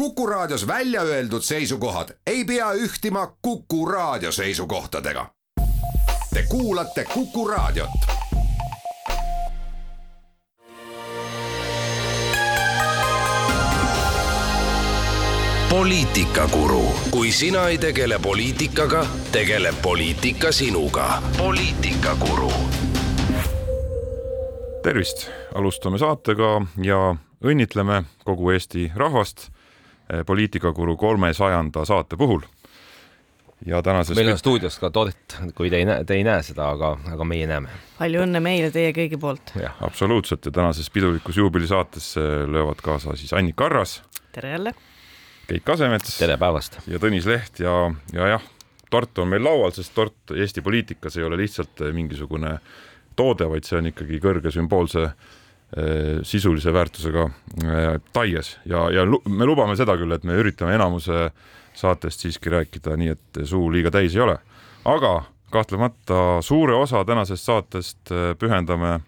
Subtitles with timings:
[0.00, 5.26] Kuku Raadios välja öeldud seisukohad ei pea ühtima Kuku Raadio seisukohtadega.
[6.34, 7.90] Te kuulate Kuku Raadiot.
[15.68, 21.22] poliitikakuru, kui sina ei tegele poliitikaga, tegeleb poliitika sinuga.
[21.38, 22.52] poliitikakuru.
[24.82, 29.50] tervist, alustame saatega ja õnnitleme kogu Eesti rahvast
[30.26, 32.42] poliitikakuru kolmesajanda saate puhul.
[33.66, 36.70] ja tänases meil on stuudios ka tort, kui te ei näe, te ei näe seda,
[36.74, 37.68] aga, aga meie näeme.
[37.98, 39.54] palju õnne meile teie kõigi poolt.
[39.80, 42.14] absoluutselt ja tänases pidulikus juubelisaates
[42.46, 44.02] löövad kaasa siis Annika Arras.
[44.32, 44.74] tere jälle
[45.50, 46.18] Keit Kasemets.
[46.18, 46.78] tere päevast!
[46.86, 47.72] ja Tõnis Leht ja,
[48.14, 48.42] ja jah,
[48.90, 52.52] tort on meil laual, sest tort Eesti poliitikas ei ole lihtsalt mingisugune
[53.18, 55.39] toode, vaid see on ikkagi kõrge sümboolse eh,
[56.26, 57.28] sisulise väärtusega
[57.62, 61.28] eh, taies ja, ja me lubame seda küll, et me üritame enamuse
[61.78, 64.38] saatest siiski rääkida nii, et suu liiga täis ei ole.
[64.84, 65.12] aga
[65.50, 69.00] kahtlemata suure osa tänasest saatest eh, pühendame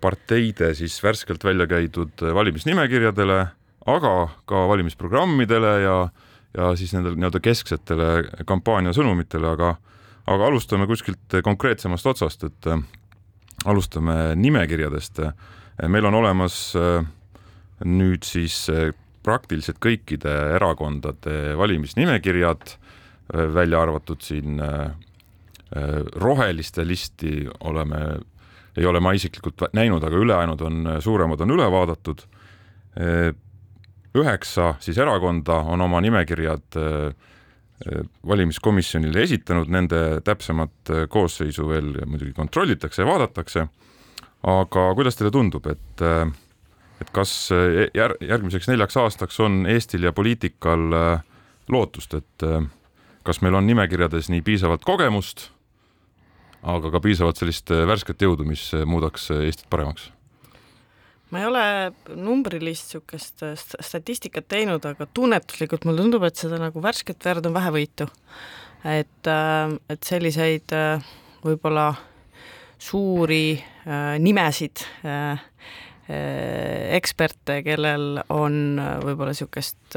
[0.00, 3.40] parteide siis värskelt välja käidud valimisnimekirjadele
[3.86, 4.12] aga
[4.48, 5.96] ka valimisprogrammidele ja,
[6.56, 8.10] ja siis nendele nii-öelda kesksetele
[8.48, 9.74] kampaania sõnumitele, aga,
[10.30, 12.84] aga alustame kuskilt konkreetsemast otsast, et äh,
[13.64, 15.20] alustame nimekirjadest.
[15.88, 17.04] meil on olemas äh,
[17.84, 18.92] nüüd siis äh,
[19.24, 22.74] praktiliselt kõikide erakondade valimisnimekirjad,
[23.32, 24.60] välja arvatud siin
[26.20, 28.18] roheliste listi oleme,
[28.76, 32.20] ei ole ma isiklikult näinud, aga ülejäänud on, suuremad on üle vaadatud
[34.14, 37.14] üheksa siis erakonda on oma nimekirjad äh, äh,
[38.28, 43.66] valimiskomisjonile esitanud, nende täpsemat äh, koosseisu veel muidugi kontrollitakse ja vaadatakse.
[44.44, 46.02] aga kuidas teile tundub, et,
[47.00, 47.48] et kas
[47.96, 50.92] jär, järgmiseks neljaks aastaks on Eestil ja poliitikal
[51.72, 52.44] lootust, et
[53.24, 55.48] kas meil on nimekirjades nii piisavalt kogemust,
[56.60, 60.10] aga ka piisavalt sellist värsket jõudu, mis muudaks Eestit paremaks?
[61.34, 61.66] Ma ei ole
[62.14, 67.56] numbrilist niisugust äh, statistikat teinud, aga tunnetuslikult mulle tundub, et seda nagu värsket verd on
[67.56, 68.06] vähevõitu.
[68.84, 71.90] et, äh, et selliseid äh, võib-olla
[72.84, 73.56] suuri
[74.20, 74.80] nimesid,
[76.96, 79.96] eksperte, kellel on võib-olla niisugust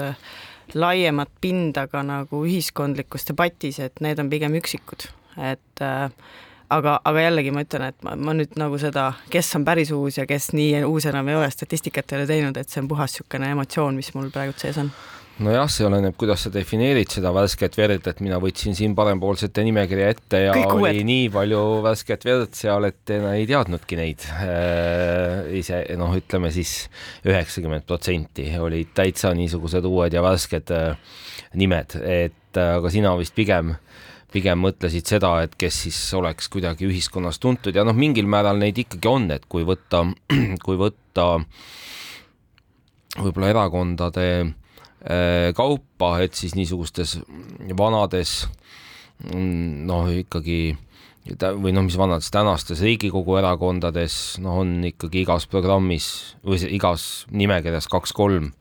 [0.76, 5.08] laiemat pinda ka nagu ühiskondlikus debatis, et need on pigem üksikud,
[5.40, 6.10] et äh,
[6.74, 10.20] aga, aga jällegi ma ütlen, et ma, ma nüüd nagu seda, kes on päris uus
[10.20, 13.16] ja kes nii uus enam ei ole, statistikat ei ole teinud, et see on puhas
[13.16, 14.92] niisugune emotsioon, mis mul praegu sees on.
[15.38, 20.08] Nojah, see oleneb, kuidas sa defineerid seda värsket verd, et mina võtsin siin parempoolsete nimekirja
[20.16, 21.02] ette ja Kõik oli uued.
[21.12, 24.26] nii palju värsket verd seal, et ei teadnudki neid.
[24.34, 26.88] Äh, ise, noh, ütleme siis
[27.22, 31.22] üheksakümmend protsenti olid täitsa niisugused uued ja värsked äh,
[31.54, 33.84] nimed, et äh, aga sina vist pigem äh,
[34.34, 38.78] pigem mõtlesid seda, et kes siis oleks kuidagi ühiskonnas tuntud ja noh, mingil määral neid
[38.84, 40.04] ikkagi on, et kui võtta,
[40.66, 41.28] kui võtta
[43.18, 47.18] võib-olla erakondade äh, kaupa, et siis niisugustes
[47.78, 48.44] vanades
[49.34, 50.76] noh, ikkagi
[51.36, 56.10] või noh, mis vanades tänastes Riigikogu erakondades, noh, on ikkagi igas programmis
[56.46, 58.52] või igas nimekirjas kaks-kolm,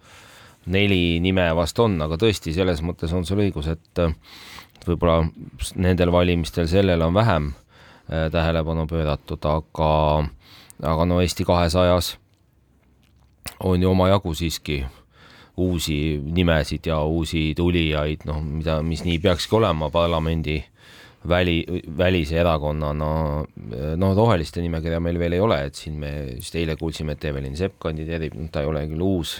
[0.73, 4.03] neli nime vast on, aga tõesti, selles mõttes on sul õigus, et
[4.89, 5.25] võib-olla
[5.75, 9.91] nendel valimistel sellele on vähem äh, tähelepanu pööratud, aga,
[10.83, 12.17] aga no Eesti kahesajas
[13.65, 14.85] on ju omajagu siiski
[15.57, 20.59] uusi nimesid ja uusi tulijaid, noh, mida, mis nii peakski olema parlamendi
[21.29, 21.57] väli,
[21.97, 23.09] välise erakonnana,
[23.97, 27.57] no roheliste nimekirja meil veel ei ole, et siin me just eile kuulsime, et Evelin
[27.57, 29.39] Sepp kandideerib, ta ei ole küll uus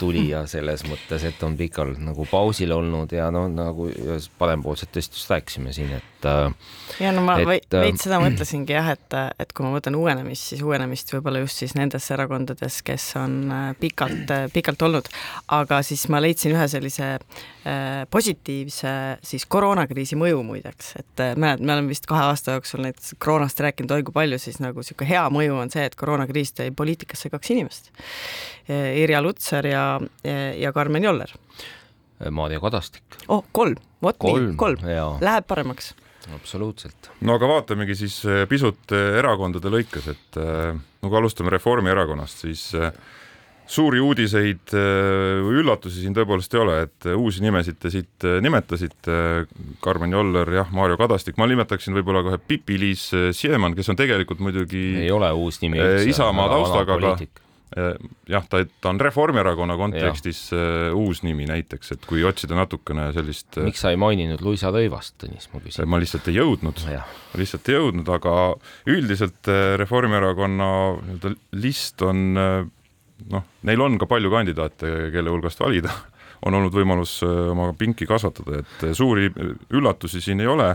[0.00, 3.88] tulija selles mõttes, et on pikalt nagu pausil olnud ja no nagu
[4.40, 6.26] parempoolsetest just rääkisime siin, et.
[6.28, 6.52] Äh,
[7.00, 10.50] ja no ma et, äh, veits seda mõtlesingi jah, et, et kui ma mõtlen uuenemist,
[10.52, 15.10] siis uuenemist võib-olla just siis nendes erakondades, kes on äh, pikalt, pikalt olnud,
[15.56, 18.94] aga siis ma leidsin ühe sellise äh, positiivse
[19.26, 23.96] siis koroonakriisi mõju muideks, et mäletad, me oleme vist kahe aasta jooksul näiteks koroonast rääkinud
[23.98, 27.54] oi kui palju, siis nagu niisugune hea mõju on see, et koroonakriis tõi poliitikasse kaks
[27.54, 27.92] inimest.
[28.70, 29.82] Irja Lutsar ja
[30.60, 31.32] ja Karmen Joller.
[32.30, 33.18] Maarja Kadastik.
[33.28, 34.84] oh, kolm, vot nii, kolm,
[35.24, 35.94] läheb paremaks.
[36.34, 37.10] Absoluutselt.
[37.24, 42.44] no aga vaatamegi siis eh, pisut eh, erakondade lõikes, et eh, no kui alustame Reformierakonnast,
[42.44, 42.66] siis
[43.70, 49.18] suuri uudiseid või üllatusi siin tõepoolest ei ole, et uusi nimesid te siit nimetasite,
[49.84, 53.04] Karmen Joller, jah, Mario Kadastik, ma nimetaksin võib-olla kohe Pipi-Liis
[53.38, 57.14] Siemann, kes on tegelikult muidugi ei ole uus nimi üldse, Isamaa taustaga, aga
[57.70, 60.90] jah, ta, ta on Reformierakonna kontekstis ja.
[60.96, 65.46] uus nimi näiteks, et kui otsida natukene sellist miks sa ei maininud Luisa Rõivast, Tõnis,
[65.52, 65.86] ma küsin?
[65.90, 68.34] ma lihtsalt ei jõudnud, ma lihtsalt ei jõudnud, aga
[68.90, 75.92] üldiselt Reformierakonna nii-öelda list on noh, neil on ka palju kandidaate, kelle hulgast valida
[76.46, 79.28] on olnud võimalus oma pinki kasvatada, et suuri
[79.76, 80.72] üllatusi siin ei ole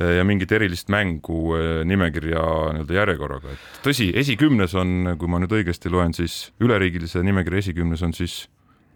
[0.00, 2.44] ja mingit erilist mängu eh, nimekirja
[2.76, 8.04] nii-öelda järjekorraga, et tõsi, esikümnes on, kui ma nüüd õigesti loen, siis üleriigilise nimekirja esikümnes
[8.06, 8.44] on siis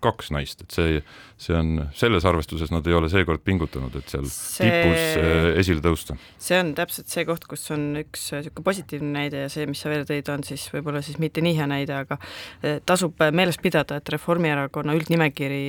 [0.03, 1.03] kaks naist, et see,
[1.43, 5.83] see on selles arvestuses nad ei ole seekord pingutanud, et seal see, tipus eh, esile
[5.85, 6.17] tõusta.
[6.43, 9.91] see on täpselt see koht, kus on üks niisugune positiivne näide ja see, mis sa
[9.93, 12.19] veel tõid, on siis võib-olla siis mitte nii hea näide, aga
[12.63, 15.63] eh, tasub meeles pidada, et Reformierakonna üldnimekiri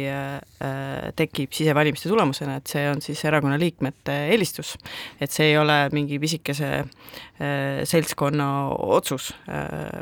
[1.17, 4.75] tekib sisevalimiste tulemusena, et see on siis erakonna liikmete eelistus.
[5.21, 6.69] et see ei ole mingi pisikese
[7.89, 8.47] seltskonna
[8.93, 9.31] otsus,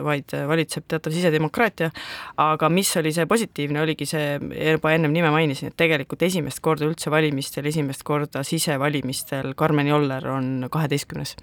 [0.05, 1.89] vaid valitseb teatav sisedemokraatia,
[2.41, 4.35] aga mis oli see positiivne, oligi see
[4.73, 10.27] juba ennem nime mainisin, et tegelikult esimest korda üldse valimistel, esimest korda sisevalimistel Karmen Joller
[10.31, 11.35] on kaheteistkümnes.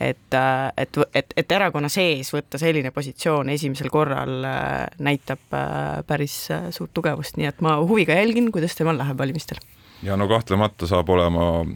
[0.00, 0.38] et,
[0.76, 6.70] et, et, et erakonna sees võtta selline positsioon esimesel korral äh, näitab äh, päris äh,
[6.74, 9.60] suurt tugevust, nii et ma huviga jälgin, kuidas temal läheb valimistel.
[10.02, 11.66] ja no kahtlemata saab olema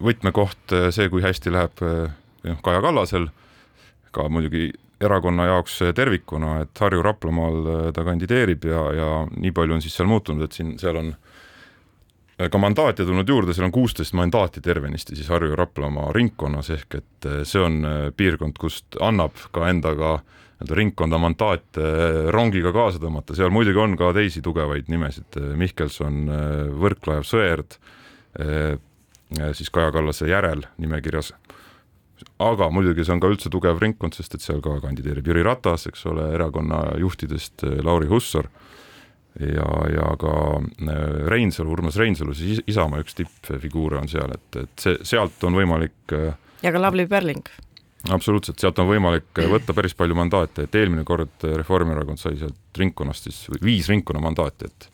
[0.00, 3.28] võtmekoht see, kui hästi läheb noh, Kaja Kallasel,
[4.16, 4.70] ka muidugi
[5.00, 9.96] erakonna jaoks tervikuna, et Harju Raplamaal äh, ta kandideerib ja, ja nii palju on siis
[9.98, 14.62] seal muutunud, et siin, seal on äh, ka mandaate tulnud juurde, seal on kuusteist mandaati
[14.64, 17.82] tervenisti siis Harju ja Raplamaa ringkonnas, ehk et äh, see on
[18.16, 20.16] piirkond, kust annab ka endaga
[20.54, 21.88] nii-öelda ringkonda mandaate
[22.32, 26.20] rongiga kaasa tõmmata, seal muidugi on ka teisi tugevaid nimesid, Mihkelson,
[26.78, 27.74] Võrklaev, Sõerd,
[29.58, 31.32] siis Kaja Kallase järel nimekirjas
[32.42, 35.88] aga muidugi see on ka üldse tugev ringkond, sest et seal ka kandideerib Jüri Ratas,
[35.90, 38.48] eks ole, erakonna juhtidest eh, Lauri Hussar
[39.40, 44.86] ja, ja ka eh, Reinsalu, Urmas Reinsalu, siis Isamaa üks tippfiguure on seal, et, et
[44.86, 46.32] see, sealt on võimalik eh,
[46.64, 47.46] ja ka Lavly Perling.
[48.14, 53.30] absoluutselt, sealt on võimalik võtta päris palju mandaate, et eelmine kord Reformierakond sai sealt ringkonnast
[53.30, 54.90] siis viis ringkonna mandaati, et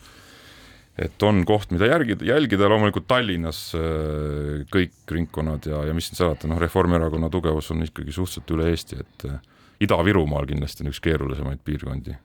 [0.99, 6.19] et on koht, mida järgida, jälgida, loomulikult Tallinnas äh, kõik ringkonnad ja, ja mis siin
[6.19, 9.39] salata, noh, Reformierakonna tugevus on ikkagi suhteliselt üle Eesti, et äh,
[9.87, 12.17] Ida-Virumaal kindlasti on üks keerulisemaid piirkondi.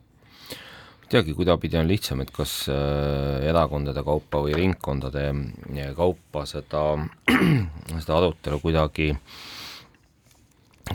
[1.06, 5.28] ei teagi, kuidapidi on lihtsam, et kas äh, erakondade kaupa või ringkondade
[5.96, 6.84] kaupa seda,
[8.02, 9.14] seda arutelu kuidagi,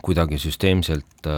[0.03, 1.29] kuidagi süsteemselt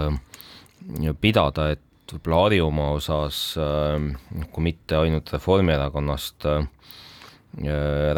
[1.21, 6.67] pidada, et Harjumaa osas, noh, kui mitte ainult Reformierakonnast äh,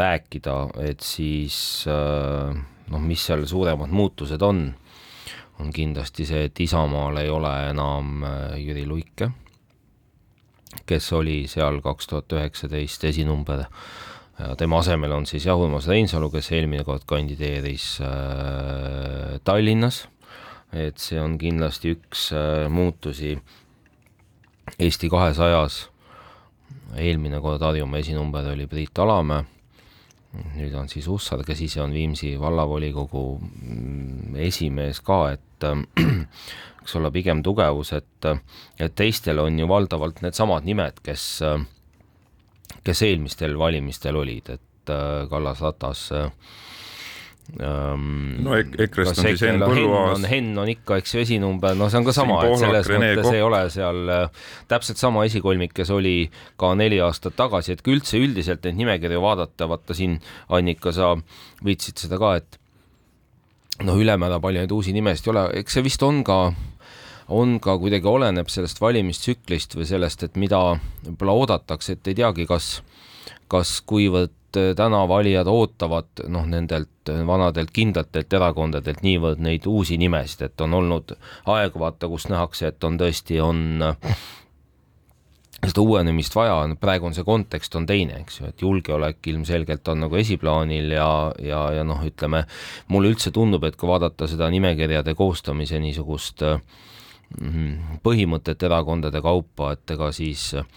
[0.00, 2.56] rääkida, et siis äh,
[2.90, 4.66] noh, mis seal suuremad muutused on,
[5.60, 8.24] on kindlasti see, et Isamaal ei ole enam
[8.58, 9.30] Jüri Luike,
[10.86, 13.64] kes oli seal kaks tuhat üheksateist esinumber.
[14.38, 20.08] Ja tema asemel on siis jah, Urmas Reinsalu, kes eelmine kord kandideeris äh, Tallinnas,
[20.74, 23.36] et see on kindlasti üks äh, muutusi
[24.78, 25.88] Eesti kahesajas.
[26.98, 29.44] Eelmine kord Harjumaa esinumber oli Priit Alamäe,
[30.54, 35.66] nüüd on siis Hussar, kes ise on Viimsi vallavolikogu mm, esimees ka, et
[36.82, 38.30] eks ole, pigem tugevus, et,
[38.78, 41.26] et teistel on ju valdavalt needsamad nimed, kes,
[42.86, 44.94] kes eelmistel valimistel olid, et
[45.30, 46.26] Kallas, Ratas äh,
[47.52, 50.24] no ek EKRE-st on siis Henn Põlluaas.
[50.30, 53.28] Henn on ikka, eks ju, esinumber, no see on ka sama, et selles Rene mõttes
[53.28, 53.36] Kopp.
[53.36, 56.16] ei ole seal äh, täpselt sama esikolmik, kes oli
[56.60, 60.16] ka neli aastat tagasi, et kui üldse üldiselt neid nimekirju vaadata, vaata siin,
[60.56, 61.12] Annika, sa
[61.64, 62.60] viitsid seda ka, et
[63.84, 66.46] noh, ülemäära palju neid uusi nimesid ei ole, eks see vist on ka
[67.34, 70.60] on ka kuidagi oleneb sellest valimistsüklist või sellest, et mida
[71.04, 72.78] võib-olla oodatakse, et ei teagi, kas,
[73.52, 80.46] kas kuivõrd et täna valijad ootavad noh, nendelt vanadelt kindlatelt erakondadelt niivõrd neid uusi nimesid,
[80.48, 81.12] et on olnud
[81.52, 83.84] aegu vaata, kus nähakse, et on tõesti, on
[85.68, 90.04] seda uuenemist vaja, praegu on see kontekst on teine, eks ju, et julgeolek ilmselgelt on
[90.04, 91.08] nagu esiplaanil ja,
[91.42, 92.44] ja, ja noh, ütleme,
[92.92, 99.96] mulle üldse tundub, et kui vaadata seda nimekirjade koostamise niisugust mm, põhimõtet erakondade kaupa, et
[99.96, 100.68] ega siis äh,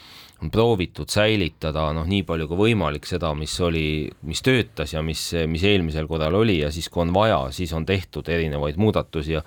[0.43, 5.23] on proovitud säilitada noh, nii palju kui võimalik seda, mis oli, mis töötas ja mis,
[5.49, 9.41] mis eelmisel korral oli ja siis, kui on vaja, siis on tehtud erinevaid muudatusi ja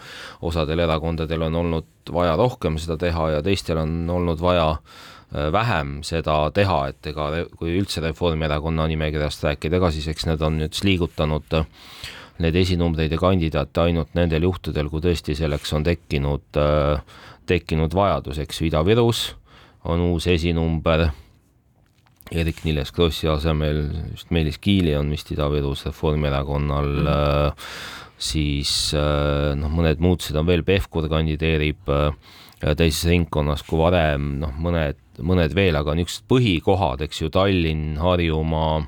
[0.47, 6.01] osadel erakondadel on olnud vaja rohkem seda teha ja teistel on olnud vaja äh, vähem
[6.07, 10.83] seda teha, et ega kui üldse Reformierakonna nimekirjast rääkida, ega siis eks need on nüüd
[10.87, 11.69] liigutanud äh,
[12.43, 17.21] need esinumbreid ja kandidaate ainult nendel juhtudel, kui tõesti selleks on tekkinud äh,
[17.51, 19.29] tekkinud vajadus, eks ju, Ida-Virus
[19.85, 21.09] on uus esinumber.
[22.31, 23.81] Eerik-Niiles Krossi asemel
[24.13, 27.07] just Meelis Kiili on vist Ida-Virus Reformierakonnal mm.
[27.07, 27.65] -hmm.
[28.19, 31.91] siis noh, mõned muutused on veel, Pevkur kandideerib
[32.61, 38.85] teises ringkonnas kui varem, noh, mõned, mõned veel, aga niisugused põhikohad, eks ju, Tallinn, Harjumaa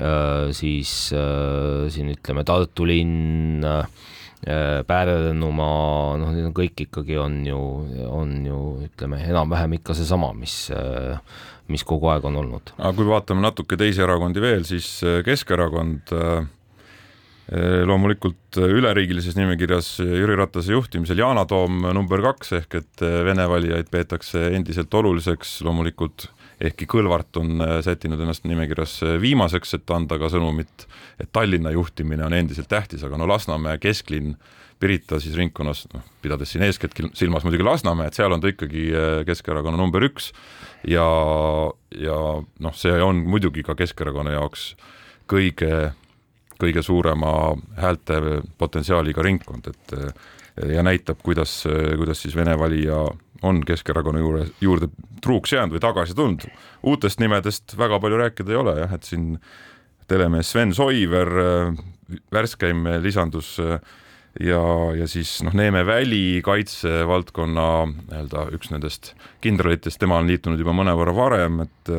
[0.00, 3.84] Äh, siis äh, siin ütleme Tartu linn, äh,
[4.44, 7.60] Pärnumaa, noh, need on kõik ikkagi on ju,
[8.08, 10.66] on ju ütleme enam-vähem ikka seesama, mis,
[11.72, 12.74] mis kogu aeg on olnud.
[12.76, 16.12] aga kui vaatame natuke teisi erakondi veel, siis Keskerakond
[17.84, 24.46] loomulikult üleriigilises nimekirjas Jüri Ratase juhtimisel Yana Toom number kaks ehk et Vene valijaid peetakse
[24.56, 26.30] endiselt oluliseks, loomulikult
[26.68, 30.86] ehkki Kõlvart on äh, sättinud ennast nimekirjas äh, viimaseks, et anda ka sõnumit,
[31.20, 34.36] et Tallinna juhtimine on endiselt tähtis, aga no Lasnamäe kesklinn,
[34.82, 39.18] Pirita siis ringkonnas, noh, pidades siin eeskätt silmas muidugi Lasnamäed, seal on ta ikkagi äh,
[39.28, 40.32] Keskerakonna number üks.
[40.84, 41.06] Ja,
[41.96, 44.72] ja noh, see on muidugi ka Keskerakonna jaoks
[45.30, 45.94] kõige,
[46.60, 49.94] kõige suurema häälte potentsiaaliga ringkond, et
[50.74, 51.62] ja näitab, kuidas,
[51.96, 53.06] kuidas siis Vene valija
[53.44, 54.88] on Keskerakonna juurde, juurde
[55.24, 56.46] truuks jäänud või tagasi tulnud.
[56.82, 59.38] uutest nimedest väga palju rääkida ei ole jah, et siin
[60.08, 61.30] telemees Sven Soiver,
[62.32, 63.56] värskeim lisandus
[64.40, 64.60] ja,
[64.98, 71.14] ja siis noh, Neeme Väli kaitsevaldkonna nii-öelda üks nendest kindralitest, tema on liitunud juba mõnevõrra
[71.16, 71.94] varem, et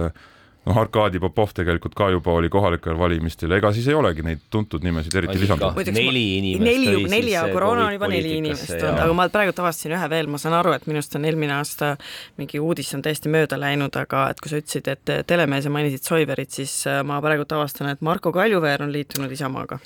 [0.66, 4.86] noh, Arkadi Popov tegelikult ka juba oli kohalikel valimistel, ega siis ei olegi neid tuntud
[4.86, 5.92] nimesid eriti lisandunud.
[5.96, 6.66] neli inimest.
[6.66, 10.32] neli, neli ja koroona on juba neli inimest olnud, aga ma praegu avastasin ühe veel,
[10.32, 11.96] ma saan aru, et minust on eelmine aasta
[12.40, 16.06] mingi uudis on täiesti mööda läinud, aga et kui sa ütlesid, et telemees ja mainisid
[16.08, 19.80] Soiverit, siis äh, ma praegu avastan, et Marko Kaljuveer on liitunud Isamaaga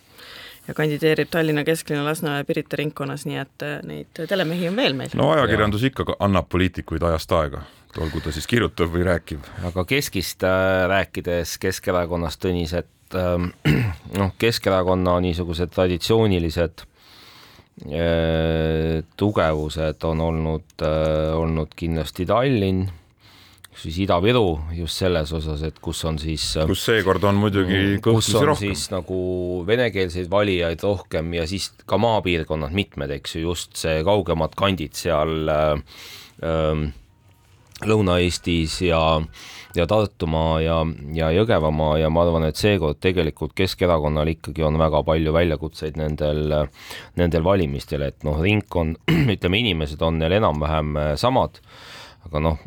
[0.70, 5.18] ja kandideerib Tallinna kesklinna Lasnamäe Pirita ringkonnas, nii et äh, neid telemehi on veel meil.
[5.18, 7.66] no ajakirjandus ikka annab poliitikuid ajast aega
[7.98, 9.42] olgu ta siis kirjutav või rääkiv.
[9.66, 13.50] aga keskist äh, rääkides Keskerakonnast, Tõnis, et äh,
[14.20, 16.86] noh, Keskerakonna niisugused traditsioonilised
[17.90, 20.86] äh, tugevused on olnud
[21.36, 22.90] olnud kindlasti Tallinn,
[23.80, 24.46] siis Ida-Viru
[24.76, 28.62] just selles osas, et kus on siis äh, kus seekord on muidugi kõhklusi rohkem.
[28.62, 29.20] siis nagu
[29.68, 35.54] venekeelseid valijaid rohkem ja siis ka maapiirkonnad mitmed, eks ju, just see kaugemad kandid seal
[35.54, 36.02] äh,
[36.44, 36.90] äh,
[37.80, 39.00] Lõuna-Eestis ja,
[39.78, 40.82] ja Tartumaa ja,
[41.16, 46.58] ja Jõgevamaa ja ma arvan, et seekord tegelikult Keskerakonnal ikkagi on väga palju väljakutseid nendel,
[47.16, 49.00] nendel valimistel, et noh, ringkond,
[49.38, 51.62] ütleme, inimesed on neil enam-vähem samad,
[52.28, 52.60] aga noh,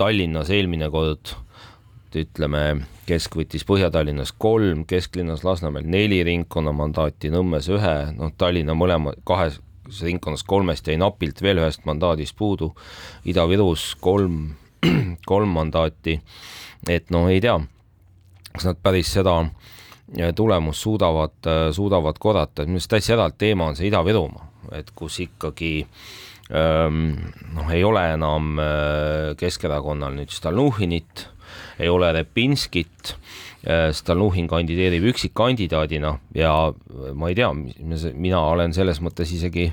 [0.00, 1.34] Tallinnas eelmine kord
[2.16, 2.62] ütleme,
[3.06, 9.60] Kesk võttis Põhja-Tallinnas kolm, kesklinnas Lasnamäel neli ringkonnamandaati, Nõmmes ühe, noh, Tallinna mõlema, kahes
[10.00, 12.70] ringkonnast kolmest jäi napilt veel ühest mandaadist puudu,
[13.28, 14.54] Ida-Virus kolm,
[15.30, 16.16] kolm mandaati,
[16.88, 17.58] et noh, ei tea,
[18.54, 19.36] kas nad päris seda
[20.36, 25.72] tulemust suudavad, suudavad korrata, minu arust täitsa eraldi teema on see Ida-Virumaa, et kus ikkagi
[26.50, 31.28] noh, ei ole enam äh, Keskerakonnal nüüd Stalnuhhinit,
[31.78, 33.14] ei ole Repinskit
[33.60, 36.52] Äh, Stalnuhhin kandideerib üksikkandidaadina ja
[37.12, 37.50] ma ei tea,
[38.16, 39.66] mina olen selles mõttes isegi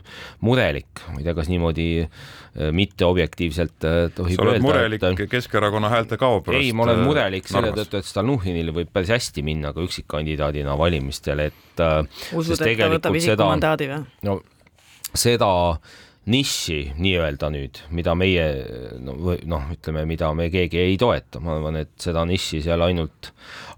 [0.44, 4.44] murelik, ma ei tea, kas niimoodi äh, mitteobjektiivselt äh, tohib öelda.
[4.44, 5.22] sa oled murelik et...
[5.32, 6.66] Keskerakonna häälte kao pärast?
[6.66, 11.46] ei, ma olen murelik selle tõttu, et Stalnuhhinil võib päris hästi minna ka üksikkandidaadina valimistel,
[11.48, 11.84] et
[12.36, 14.04] usud, et ta võtab isikumandaadi või?
[14.28, 14.42] no
[15.16, 15.48] seda
[16.28, 18.46] nišši nii-öelda nüüd, mida meie
[19.00, 19.16] no,
[19.48, 23.32] noh, ütleme, mida me keegi ei toeta, ma arvan, et seda nišši seal ainult,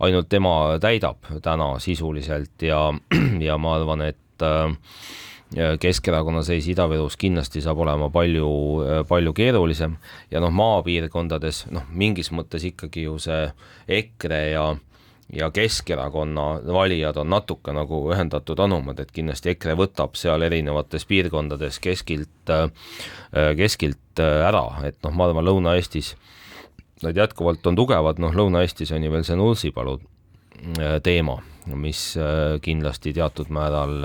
[0.05, 2.87] ainult tema täidab täna sisuliselt ja,
[3.47, 4.73] ja ma arvan, et äh,
[5.49, 8.49] Keskerakonna seis Ida-Virus kindlasti saab olema palju,
[9.09, 9.95] palju keerulisem.
[10.29, 13.47] Ja noh, maapiirkondades noh, mingis mõttes ikkagi ju see
[13.97, 14.67] EKRE ja
[15.33, 21.79] ja Keskerakonna valijad on natuke nagu ühendatud anumad, et kindlasti EKRE võtab seal erinevates piirkondades
[21.83, 22.69] keskilt, äh,
[23.57, 26.15] keskilt äh, ära, et noh, ma arvan, Lõuna-Eestis
[27.03, 31.37] nad jätkuvalt on tugevad, noh, Lõuna-Eestis on ju veel see Nursipalu äh, teema,
[31.69, 32.15] mis
[32.65, 33.99] kindlasti teatud määral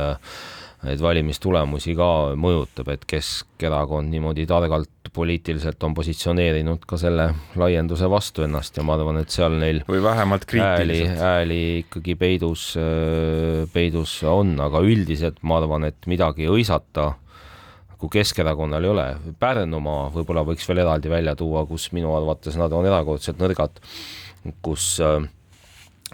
[0.85, 2.09] neid valimistulemusi ka
[2.41, 7.29] mõjutab, et Keskerakond niimoodi targalt poliitiliselt on positsioneerinud ka selle
[7.61, 11.19] laienduse vastu ennast ja ma arvan, et seal neil või vähemalt kriitiliselt.
[11.21, 12.71] hääli, hääli ikkagi peidus,
[13.73, 17.13] peidus on, aga üldiselt ma arvan, et midagi õisata
[17.99, 19.07] kui Keskerakonnal ei ole.
[19.41, 23.81] Pärnumaa võib-olla võiks veel eraldi välja tuua, kus minu arvates nad on erakordselt nõrgad,
[24.65, 24.99] kus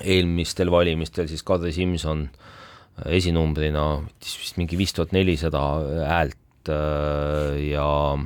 [0.01, 2.29] eelmistel valimistel siis Kadri Simson
[3.07, 3.87] esinumbrina
[4.21, 5.61] vist mingi viis tuhat nelisada
[6.09, 6.71] häält et
[7.71, 8.19] ja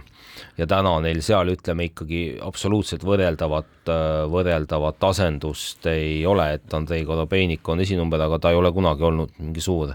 [0.59, 3.91] ja täna neil seal ütleme ikkagi absoluutselt võrreldavat,
[4.31, 9.35] võrreldavat asendust ei ole, et Andrei Korobeinik on esinumber, aga ta ei ole kunagi olnud
[9.39, 9.95] mingi suur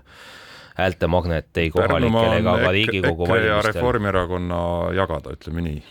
[0.80, 3.74] häältemagnet ei kohalikel ega ka Riigikogu valimistel.
[3.74, 4.62] Reformierakonna
[4.96, 5.84] jagada, ütleme nii.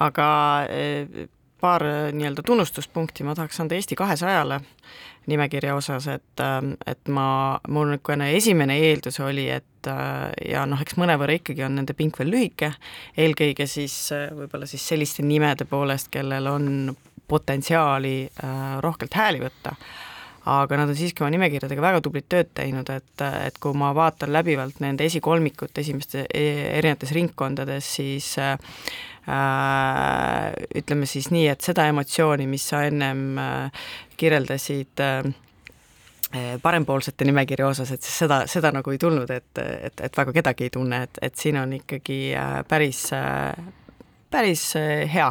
[0.00, 0.28] aga
[0.72, 1.28] eh,
[1.60, 1.84] paar
[2.16, 4.62] nii-öelda tunnustuspunkti ma tahaks anda Eesti kahesajale
[5.26, 9.66] nimekirja osas, et, eh, et ma, mul niisugune esimene eeldus oli, et
[10.44, 12.68] ja noh, eks mõnevõrra ikkagi on nende pink veel lühike,
[13.16, 13.94] eelkõige siis
[14.36, 16.66] võib-olla siis selliste nimede poolest, kellel on
[17.30, 18.14] potentsiaali
[18.84, 19.72] rohkelt hääli võtta.
[20.50, 24.32] Aga nad on siiski oma nimekirjadega väga tublit tööd teinud, et, et kui ma vaatan
[24.32, 28.56] läbivalt nende esikolmikut esimeste e-, erinevates ringkondades, siis äh,
[29.28, 33.86] ütleme siis nii, et seda emotsiooni, mis sa ennem äh,
[34.20, 35.28] kirjeldasid äh,
[36.62, 40.68] parempoolsete nimekirja osas, et siis seda, seda nagu ei tulnud, et, et, et väga kedagi
[40.68, 43.52] ei tunne, et, et siin on ikkagi äh, päris äh,
[44.30, 45.28] päris eh, hea.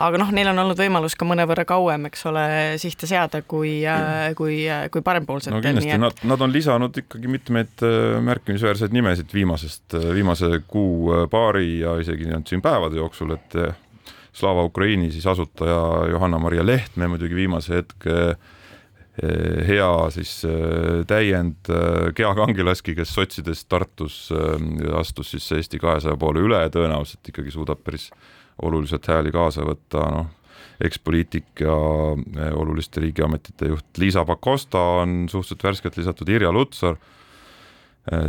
[0.00, 2.44] aga noh, neil on olnud võimalus ka mõnevõrra kauem, eks ole,
[2.80, 5.58] sihte seada kui, eh, kui, eh, kui parempoolsetel.
[5.58, 6.02] no kindlasti, et...
[6.02, 7.84] nad, nad on lisanud ikkagi mitmeid
[8.26, 13.60] märkimisväärseid nimesid viimasest, viimase kuu-paari ja isegi nüüd siin päevade jooksul, et
[14.32, 18.36] Slava Ukraini siis asutaja Johanna-Maria Lehtme muidugi viimase hetke
[19.20, 20.30] hea siis
[21.10, 21.68] täiend
[22.16, 24.30] Gea Kangilaski, kes sotsidest Tartus
[24.96, 28.08] astus siis Eesti kahesaja poole üle tõenäoliselt ikkagi suudab päris
[28.62, 30.30] oluliselt hääli kaasa võtta, noh,
[30.84, 31.76] ekspoliitik ja
[32.16, 36.96] eh, oluliste riigiametite juht Liisa Pakosta on suhteliselt värskelt lisatud Irja Lutsar,
[38.10, 38.26] eh,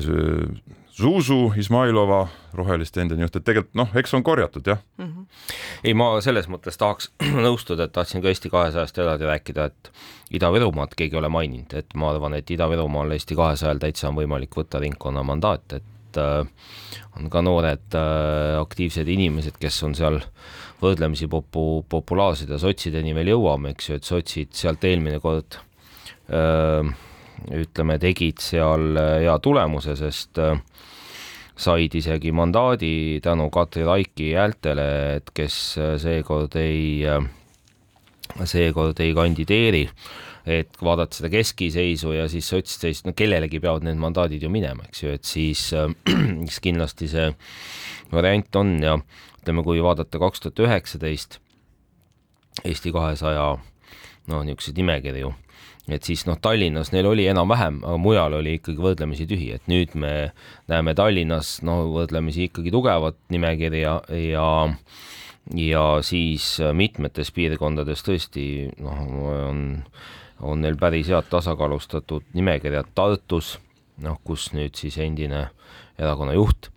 [1.02, 5.06] Zuzu Izmailova, Roheliste endine juht, et tegelikult noh, eks on korjatud jah mm.
[5.06, 5.46] -hmm.
[5.84, 7.10] ei, ma selles mõttes tahaks
[7.46, 9.92] nõustuda, et tahtsin ka Eesti kahesajast edasi rääkida, et
[10.38, 14.56] Ida-Virumaad keegi ei ole maininud, et ma arvan, et Ida-Virumaal Eesti kahesajal täitsa on võimalik
[14.58, 16.46] võtta ringkonna mandaat, et äh,
[17.18, 20.22] on ka noored äh, aktiivsed inimesed, kes on seal
[20.82, 25.58] võrdlemisi popu-, populaarsed ja sotsideni veel jõuame, eks ju, et sotsid sealt eelmine kord
[26.30, 26.94] öö, äh,
[27.62, 30.40] ütleme, tegid seal äh, hea tulemuse, sest
[31.58, 34.88] said isegi mandaadi tänu Katri Raiki häältele,
[35.18, 37.04] et kes seekord ei,
[38.44, 39.86] seekord ei kandideeri.
[40.42, 45.04] Et vaadata seda keskiseisu ja siis sotsseis, no kellelegi peavad need mandaadid ju minema, eks
[45.04, 45.92] ju, et siis, äh,
[46.48, 47.28] siis kindlasti see
[48.10, 48.96] variant on ja
[49.42, 51.38] ütleme, kui vaadata kaks tuhat üheksateist
[52.68, 53.46] Eesti kahesaja
[54.28, 55.32] noh, niisuguseid nimekirju,
[55.90, 59.96] et siis noh, Tallinnas neil oli enam-vähem, aga mujal oli ikkagi võrdlemisi tühi, et nüüd
[59.98, 60.32] me
[60.72, 64.48] näeme Tallinnas no võrdlemisi ikkagi tugevat nimekirja ja
[65.58, 68.46] ja siis mitmetes piirkondades tõesti
[68.78, 69.64] noh, on
[70.42, 73.56] on neil päris head tasakaalustatud nimekirjad Tartus,
[74.02, 75.48] noh, kus nüüd siis endine
[76.02, 76.72] erakonna juht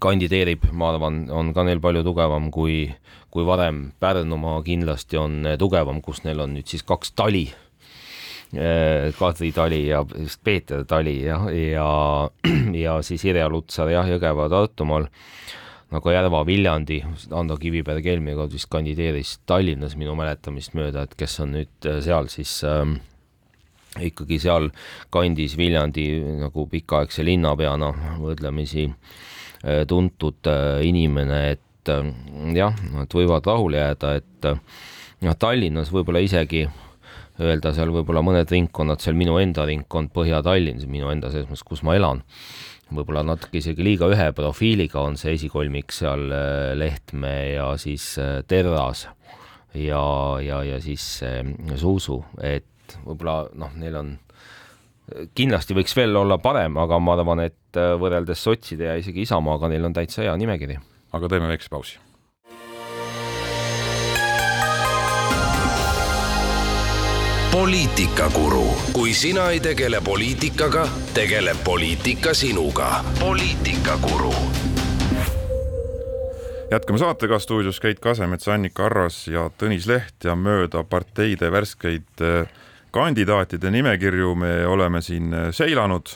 [0.00, 2.88] kandideerib, ma arvan, on ka neil palju tugevam kui,
[3.30, 3.92] kui varem.
[4.00, 7.46] Pärnumaa kindlasti on tugevam, kus neil on nüüd siis kaks tali.
[8.54, 10.04] Eh, Kadri Tali ja
[10.44, 12.30] Peeter Tali ja, ja,
[12.84, 15.08] ja siis Irja Lutsar jah, Jõgeva Tartumaal.
[15.94, 17.00] Nagu Järva, Viljandi,
[17.34, 22.00] Ando Kiviberg eelmine kord vist kandideeris Tallinnas minu mäletamist mööda, et kes on nüüd äh,
[22.02, 22.96] seal siis ähm,
[24.02, 24.70] ikkagi seal
[25.14, 26.06] kandis Viljandi
[26.40, 32.10] nagu pikaaegse linnapeana võrdlemisi äh, tuntud äh, inimene, et äh,
[32.58, 34.82] jah, et võivad rahule jääda, et äh,
[35.26, 36.64] noh, Tallinnas võib-olla isegi
[37.40, 41.82] öelda seal võib-olla mõned ringkonnad, seal minu enda ringkond Põhja-Tallinn, minu enda selles mõttes, kus
[41.86, 42.22] ma elan
[42.94, 48.42] võib-olla natuke isegi liiga ühe profiiliga on see esikolmik seal äh, Lehtme ja siis äh,
[48.46, 49.06] Terras
[49.74, 50.04] ja,
[50.44, 51.06] ja, ja siis
[51.80, 54.14] Zuzu, et võib-olla noh, neil on,
[55.36, 59.72] kindlasti võiks veel olla parem, aga ma arvan, et äh, võrreldes sotside ja isegi Isamaaga,
[59.72, 60.78] neil on täitsa hea nimekiri.
[61.14, 61.98] aga teeme väikse pausi
[67.54, 73.04] poliitikakuru, kui sina ei tegele poliitikaga, tegeleb poliitika sinuga.
[73.20, 74.34] poliitikakuru.
[76.70, 82.50] jätkame saatega stuudios Keit Kasemets, Annika Arras ja Tõnis Leht ja mööda parteide värskeid eh,
[82.90, 86.08] kandidaatide nimekirju me oleme siin eh, seilanud.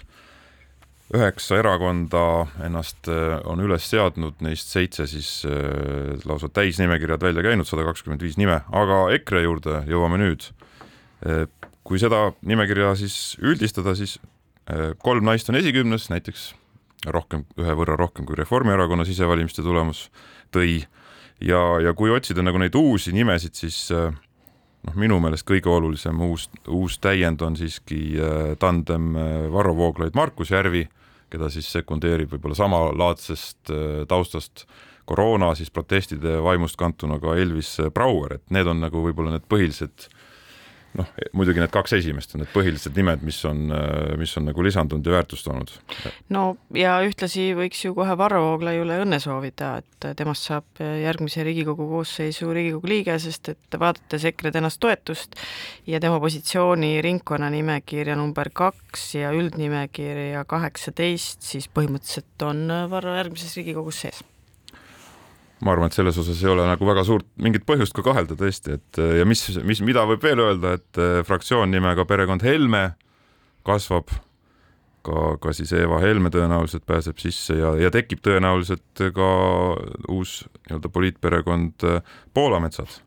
[1.14, 5.46] üheksa erakonda ennast eh, on üles seadnud, neist seitse siis
[6.24, 10.50] lausa täisnimekirjad välja käinud, sada kakskümmend viis nime, aga EKRE juurde jõuame nüüd
[11.88, 14.18] kui seda nimekirja siis üldistada, siis
[14.68, 16.50] äh, kolm naist on esikümnes, näiteks
[17.14, 20.08] rohkem, ühe võrra rohkem kui Reformierakonna sisevalimiste tulemus
[20.54, 20.82] tõi.
[21.40, 24.12] ja, ja kui otsida nagu neid uusi nimesid, siis äh,
[24.84, 28.18] noh, minu meelest kõige olulisem uus, uus täiend on siiski
[28.58, 29.14] tandem
[29.52, 30.84] Varro Vooglaid, Markus Järvi,
[31.30, 33.72] keda siis sekundeerib võib-olla samalaadsest
[34.08, 34.64] taustast
[35.08, 40.08] koroona siis protestide vaimust kantuna ka Elvis Brouer, et need on nagu võib-olla need põhilised
[40.98, 43.72] noh, muidugi need kaks esimest on need põhilised nimed, mis on,
[44.20, 45.72] mis on nagu lisandunud ja väärtust toonud.
[46.34, 46.44] no
[46.76, 52.52] ja ühtlasi võiks ju kohe Varro Vooglaiule õnne soovida, et temast saab järgmise Riigikogu koosseisu
[52.54, 55.38] Riigikogu liige, sest et vaadates EKRE tänast toetust
[55.86, 64.04] ja tema positsiooni ringkonnanimekirja number kaks ja üldnimekirja kaheksateist, siis põhimõtteliselt on Varro järgmises Riigikogus
[64.06, 64.26] sees
[65.64, 68.78] ma arvan, et selles osas ei ole nagu väga suurt mingit põhjust ka kahelda tõesti,
[68.78, 72.84] et ja mis, mis, mida võib veel öelda, et äh, fraktsioon nimega Perekond Helme
[73.66, 74.12] kasvab,
[75.06, 79.28] ka, ka siis Eva Helme tõenäoliselt pääseb sisse ja, ja tekib tõenäoliselt ka
[80.14, 83.02] uus nii-öelda poliitperekond äh, Poolametsad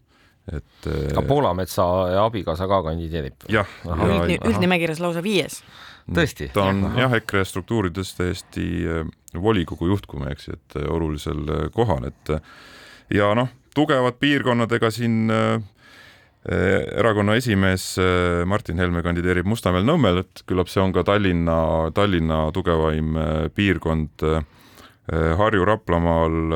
[0.52, 1.84] et ka Poolametsa
[2.24, 3.46] abikaasa ka kandideerib?
[3.54, 3.70] jah.
[3.86, 5.60] üldnimekirjas lausa viies
[6.10, 6.50] tõesti?
[6.54, 10.78] ta on jah, jah, EKRE struktuurides täiesti äh, volikogu juht, kui ma ei eksi, et
[10.80, 12.34] äh, olulisel äh, kohal, et
[13.14, 15.32] ja noh, tugevad piirkonnad, ega siin
[16.42, 17.84] erakonna esimees
[18.50, 23.14] Martin Helme kandideerib Mustamäel Nõmmel, et küllap see on ka Tallinna, Tallinna tugevaim
[23.54, 24.26] piirkond.
[25.12, 26.56] Harju-Raplamaal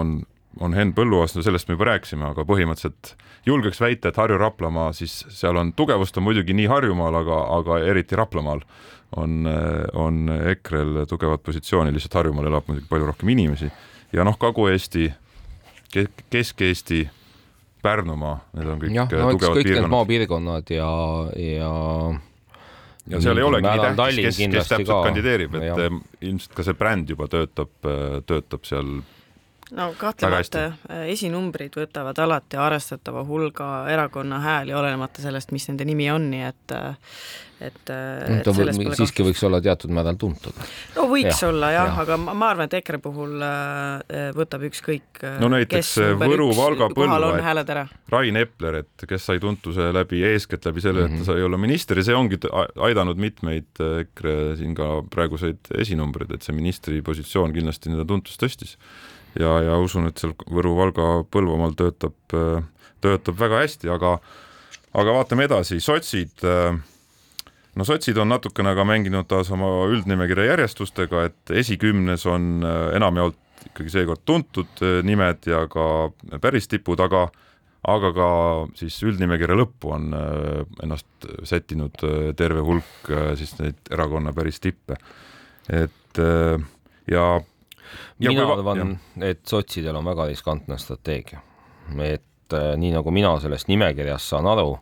[0.00, 0.14] on
[0.60, 3.14] on Henn Põlluaas, no sellest me juba rääkisime, aga põhimõtteliselt
[3.46, 8.18] julgeks väita, et Harju-Raplamaa, siis seal on tugevust on muidugi nii Harjumaal, aga, aga eriti
[8.18, 8.64] Raplamaal
[9.16, 9.46] on,
[9.94, 13.70] on EKRE-l tugevat positsiooni, lihtsalt Harjumaal elab muidugi palju rohkem inimesi
[14.12, 15.10] ja noh, Kagu-Eesti,
[16.30, 17.04] Kesk-Eesti,
[17.82, 19.92] Pärnumaa, need on kõik ja, no, tugevad kõik piirkonnad.
[19.92, 20.88] maapiirkonnad ja,
[21.38, 21.70] ja
[23.08, 24.98] ja seal ei olegi nii tähtis, kes, kes täpselt ka.
[25.06, 25.86] kandideerib, et ja.
[26.26, 27.70] ilmselt ka see bränd juba töötab,
[28.28, 28.98] töötab seal
[29.76, 36.08] no kahtlemata äh, esinumbrid võtavad alati arvestatava hulga erakonna hääli, olenemata sellest, mis nende nimi
[36.12, 37.12] on, nii et äh,
[37.58, 40.54] et, äh, et või, siiski võiks olla teatud määral tuntud.
[40.94, 43.42] no võiks ja, olla jah ja., aga ma, ma arvan, et EKRE puhul
[44.38, 47.74] võtab ükskõik no näiteks Võru, Valga, Põlva, et
[48.14, 51.28] Rain Epler, et kes sai tuntuse läbi, eeskätt läbi selle, et ta mhm.
[51.28, 52.40] sai olla minister ja see ongi
[52.88, 58.78] aidanud mitmeid EKRE siin ka praeguseid esinumbreid, et see ministri positsioon kindlasti nende tuntust tõstis
[59.38, 62.16] ja, ja usun, et seal Võru, Valga, Põlvamaal töötab,
[63.02, 64.16] töötab väga hästi, aga,
[64.98, 66.46] aga vaatame edasi, sotsid
[67.78, 72.64] no sotsid on natukene aga mänginud taas oma üldnimekirja järjestustega, et esikümnes on
[72.96, 75.84] enamjaolt ikkagi seekord tuntud nimed ja ka
[76.42, 77.28] päris tipud, aga
[77.88, 78.28] aga ka
[78.78, 80.10] siis üldnimekirja lõppu on
[80.82, 81.94] ennast sättinud
[82.36, 84.98] terve hulk siis neid erakonna päris tippe.
[85.68, 86.22] et
[87.10, 87.24] ja
[88.18, 91.40] mina arvan, et sotsidel on väga riskantne strateegia.
[92.04, 94.78] et äh, nii nagu mina sellest nimekirjast saan aru,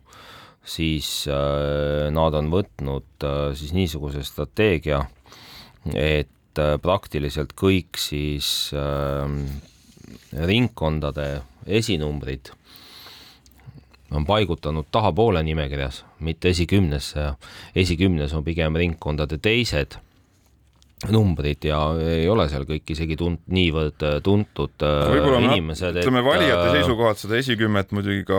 [0.66, 5.04] siis äh, nad on võtnud äh, siis niisuguse strateegia,
[5.94, 9.26] et äh, praktiliselt kõik siis äh,
[10.32, 12.52] ringkondade esinumbrid
[14.10, 17.34] on paigutanud tahapoole nimekirjas, mitte esikümnesse ja
[17.74, 19.98] esikümnes on pigem ringkondade teised
[21.04, 25.98] numbrid ja ei ole seal kõik isegi tunt-, niivõrd äh, tuntud äh, võib-olla inimesed.
[26.00, 28.38] ütleme et, valijate äh, seisukohalt seda esikümmet muidugi ka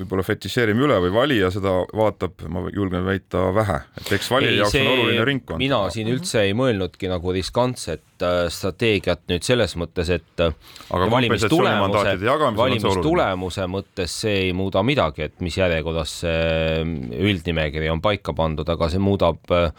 [0.00, 4.58] võib-olla fetišeerime üle või valija seda vaatab, ma julgen väita, vähe, et eks valija ei,
[4.58, 5.62] jaoks see, on oluline ringkond.
[5.62, 12.16] mina siin üldse ei mõelnudki nagu riskantset strateegiat nüüd selles mõttes, et aga valimistulemuse,
[12.58, 16.82] valimistulemuse mõttes see ei muuda midagi, et mis järjekorras see
[17.22, 19.70] üldnimekiri on paika pandud, aga see muudab äh,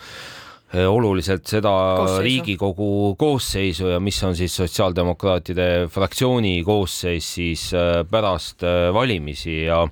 [0.74, 2.22] oluliselt seda koosseisu.
[2.26, 9.84] Riigikogu koosseisu ja mis on siis sotsiaaldemokraatide fraktsiooni koosseis siis eh, pärast eh, valimisi ja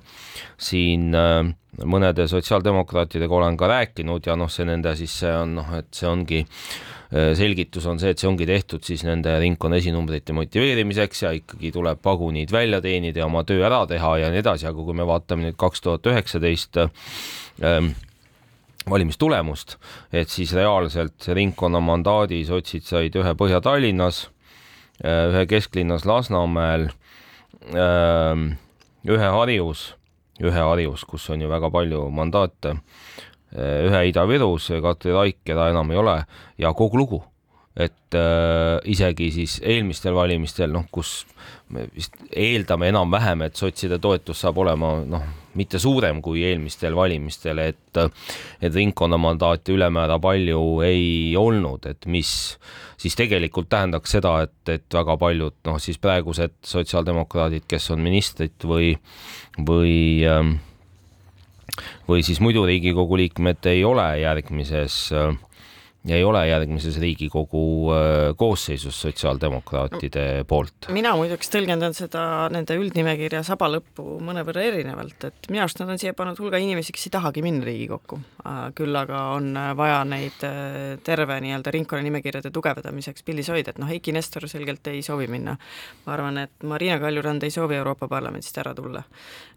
[0.62, 5.88] siin mõnede sotsiaaldemokraatidega olen ka rääkinud ja noh, see nende siis see on noh, et
[5.94, 6.42] see ongi
[7.12, 12.00] selgitus on see, et see ongi tehtud siis nende ringkonna esinumbrite motiveerimiseks ja ikkagi tuleb
[12.00, 15.50] pagunid välja teenida ja oma töö ära teha ja nii edasi, aga kui me vaatame
[15.50, 16.80] nüüd kaks tuhat üheksateist
[18.90, 19.76] valimistulemust,
[20.12, 24.26] et siis reaalselt ringkonna mandaadi sotsid said ühe Põhja-Tallinnas,
[25.04, 26.88] äh, ühe kesklinnas Lasnamäel,
[27.72, 28.52] ähm,
[29.08, 29.92] ühe Harjus,
[30.42, 32.76] ühe Harjus, kus on ju väga palju mandaate,
[33.54, 36.16] äh, ühe Ida-Virus, Katri Raik, keda enam ei ole,
[36.58, 37.22] ja kogu lugu
[37.76, 41.22] et äh, isegi siis eelmistel valimistel, noh, kus
[41.72, 45.24] me vist eeldame enam-vähem, et sotside toetus saab olema noh,
[45.56, 48.00] mitte suurem kui eelmistel valimistel, et
[48.60, 52.32] et ringkonnamandaate ülemäära palju ei olnud, et mis
[53.00, 58.68] siis tegelikult tähendaks seda, et, et väga paljud noh, siis praegused sotsiaaldemokraadid, kes on ministrid
[58.68, 58.92] või,
[59.58, 59.94] või
[60.28, 60.58] ähm,
[62.08, 65.32] või siis muidu Riigikogu liikmed ei ole järgmises äh,
[66.04, 70.88] ja ei ole järgmises Riigikogu äh, koosseisus sotsiaaldemokraatide poolt.
[70.90, 76.00] mina muideks tõlgendan seda nende üldnimekirja saba lõppu mõnevõrra erinevalt, et minu arust nad on
[76.02, 78.18] siia pannud hulga inimesi, kes ei tahagi minna Riigikokku.
[78.74, 84.12] küll aga on vaja neid äh, terve nii-öelda ringkonnanimekirjade tugevdamiseks pildis hoida, et noh, Eiki
[84.12, 85.56] Nestor selgelt ei soovi minna.
[86.06, 89.04] ma arvan, et Marina Kaljurand ei soovi Euroopa Parlamendist ära tulla.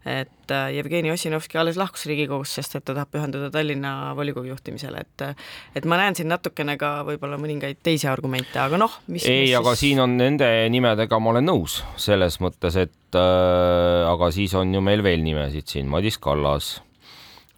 [0.04, 5.02] et äh, Jevgeni Ossinovski alles lahkus Riigikogust, sest et ta tahab pühenduda Tallinna volikogu juhtimisele,
[5.02, 5.26] et
[5.74, 9.74] et ma näen siin natukene ka võib-olla mõningaid teisi argumente, aga noh, mis ei, aga
[9.74, 9.86] siis...
[9.86, 14.84] siin on nende nimedega ma olen nõus, selles mõttes, et äh, aga siis on ju
[14.84, 16.76] meil veel nimesid siin, Madis Kallas,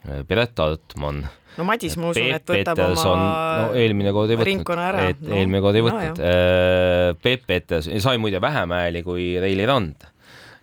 [0.06, 1.26] äh, Piret Altmann
[1.58, 3.32] no Madis, ma usun, et võtab Peterson, oma
[3.64, 6.20] no, eelmine kord ei võtnud, et no, eelmine kord ei võtnud.
[6.22, 6.28] no,.
[6.28, 10.06] Äh, Peep Peterson sai muide vähem hääli kui Reili Rand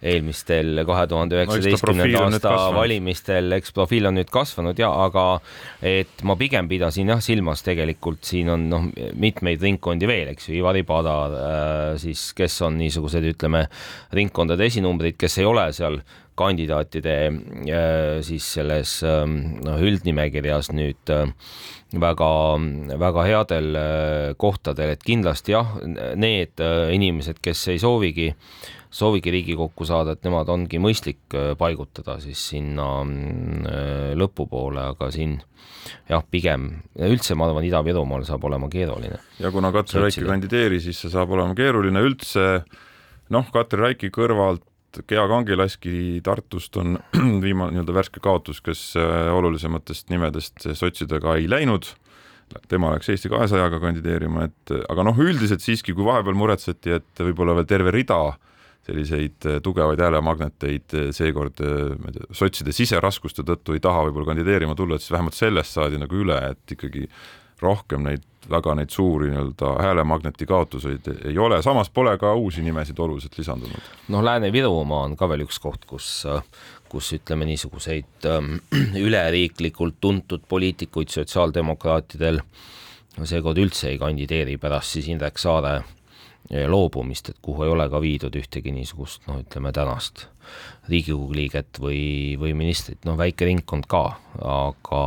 [0.04, 5.26] eelmistel kahe tuhande üheksateistkümnenda aasta valimistel, eks profiil on nüüd kasvanud ja aga
[5.86, 10.60] et ma pigem pidasin jah silmas tegelikult siin on noh, mitmeid ringkondi veel, eks ju,
[10.60, 13.66] Ivari Padar äh, siis, kes on niisugused, ütleme,
[14.16, 16.02] ringkondade esinumbrid, kes ei ole seal
[16.40, 21.28] kandidaatide äh, siis selles ähm, noh, üldnimekirjas nüüd äh,
[21.96, 23.78] headel
[24.42, 25.78] kohtadel, et kindlasti jah,
[26.20, 28.34] need inimesed, kes ei soovigi
[28.96, 35.10] soovigi Riigikokku saada, et nemad ongi mõistlik äh, paigutada siis sinna mm, äh, lõpupoole, aga
[35.14, 35.38] siin
[36.10, 39.20] jah, pigem üldse ma arvan, Ida-Virumaal saab olema keeruline.
[39.42, 42.06] ja kuna Katri Raik ei kandideeri, siis see saab olema keeruline.
[42.08, 42.46] Üldse
[43.36, 44.64] noh, Katri Raiki kõrvalt
[45.10, 46.98] Gea Kangilaski Tartust on
[47.46, 51.92] viimane nii-öelda värske kaotus, kes äh, olulisematest nimedest sotsidega ei läinud.
[52.70, 57.56] Tema läks Eesti kahesajaga kandideerima, et aga noh, üldiselt siiski, kui vahepeal muretseti, et võib-olla
[57.58, 58.20] veel terve rida
[58.86, 61.64] selliseid äh, tugevaid häälemagneteid äh, seekord
[62.36, 66.38] sotside siseraskuste tõttu ei taha võib-olla kandideerima tulla, et siis vähemalt sellest saadi nagu üle,
[66.54, 67.10] et ikkagi
[67.62, 73.00] rohkem neid, väga neid suuri nii-öelda häälemagneti kaotuseid ei ole, samas pole ka uusi nimesid
[73.00, 73.92] oluliselt lisandunud.
[74.08, 76.28] noh, Lääne-Virumaa on ka veel üks koht, kus,
[76.90, 78.58] kus ütleme niisuguseid ähm,
[79.08, 82.42] üleriiklikult tuntud poliitikuid sotsiaaldemokraatidel
[83.24, 85.80] seekord üldse ei kandideeri pärast siis Indrek Saare
[86.68, 90.28] loobumist, et kuhu ei ole ka viidud ühtegi niisugust noh, ütleme tänast
[90.90, 94.04] Riigikogu liiget või, või ministrit, noh väike ringkond ka,
[94.38, 95.02] aga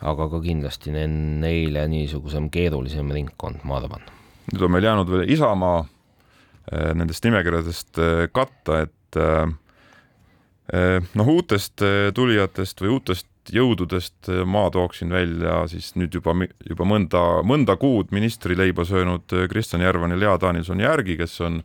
[0.00, 4.04] aga ka kindlasti neile niisugusem keerulisem ringkond, ma arvan.
[4.50, 11.82] nüüd on meil jäänud veel Isamaa eh, nendest nimekirjadest eh, katta, et eh, noh, uutest
[12.14, 18.84] tulijatest või uutest jõududest ma tooksin välja siis nüüd juba, juba mõnda, mõnda kuud ministrileiba
[18.86, 21.58] söönud Kristjan Järvan ja Lea Danilson-Järgi, kes on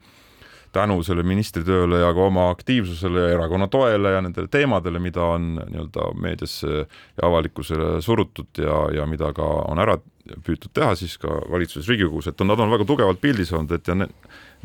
[0.76, 5.54] tänu selle ministritööle ja ka oma aktiivsusele ja erakonna toele ja nendele teemadele, mida on
[5.60, 9.98] nii-öelda meediasse ja avalikkusele surutud ja, ja mida ka on ära
[10.46, 13.88] püütud teha siis ka valitsuses Riigikogus, et on, nad on väga tugevalt pildis olnud, et
[13.88, 14.10] ja ne,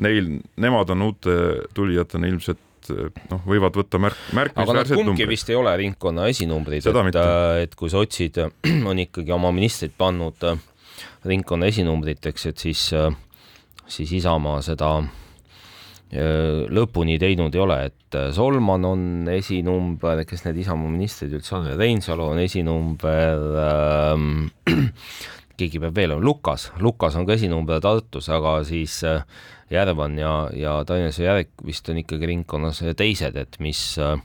[0.00, 1.36] neil, nemad on uute
[1.76, 2.90] tulijatena ilmselt
[3.30, 5.12] noh, võivad võtta märk, märkimisväärseid numbreid.
[5.12, 7.20] kumbki vist ei ole ringkonna esinumbrid, et,
[7.66, 8.40] et kui sotsid
[8.90, 10.60] on ikkagi oma ministrid pannud äh,
[11.28, 13.12] ringkonna esinumbriteks, et siis, äh,
[13.86, 15.10] siis Isamaa seda äh,
[16.10, 22.24] lõpuni teinud ei ole, et Solman on esinumber, kes need Isamaa ministrid üldse on, Reinsalu
[22.32, 24.48] on esinumber ähm,,
[25.60, 29.22] keegi peab veel olema, Lukas, Lukas on ka esinumber Tartus, aga siis äh,
[29.70, 34.16] Järvan ja, ja Tallinnas ja Järvik vist on ikkagi ringkonnas teised, et mis äh,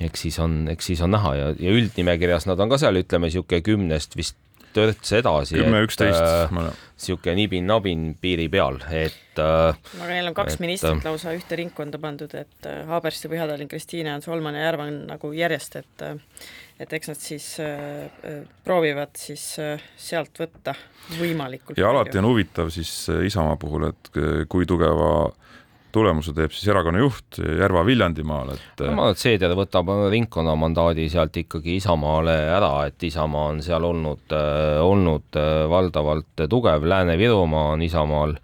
[0.00, 1.34] eks siis on, eks siis on näha.
[1.36, 4.38] Ja, ja üldnimekirjas nad on ka seal, ütleme niisugune kümnest vist
[4.76, 5.58] törts edasi.
[5.58, 6.54] kümme, üksteist.
[7.00, 9.76] niisugune nibin-nabin piiri peal, et äh,.
[10.00, 13.70] aga neil on kaks et, ministrit lausa ühte ringkonda pandud, et äh, Haaberst ja Põhja-Tallinn,
[13.70, 16.18] Kristiine on Solman ja Järvan nagu järjest, et äh,
[16.80, 20.74] et eks nad siis äh, äh, proovivad siis äh, sealt võtta
[21.18, 25.28] võimalikult ja alati on huvitav siis äh, Isamaa puhul, et äh, kui tugeva
[25.92, 30.54] tulemuse teeb siis erakonna juht Järva Viljandimaal, et no, ma arvan, et Seeder võtab ringkonna
[30.58, 36.86] mandaadi sealt ikkagi Isamaale ära, et Isamaa on seal olnud äh,, olnud äh, valdavalt tugev,
[36.90, 38.36] Lääne-Virumaa on Isamaal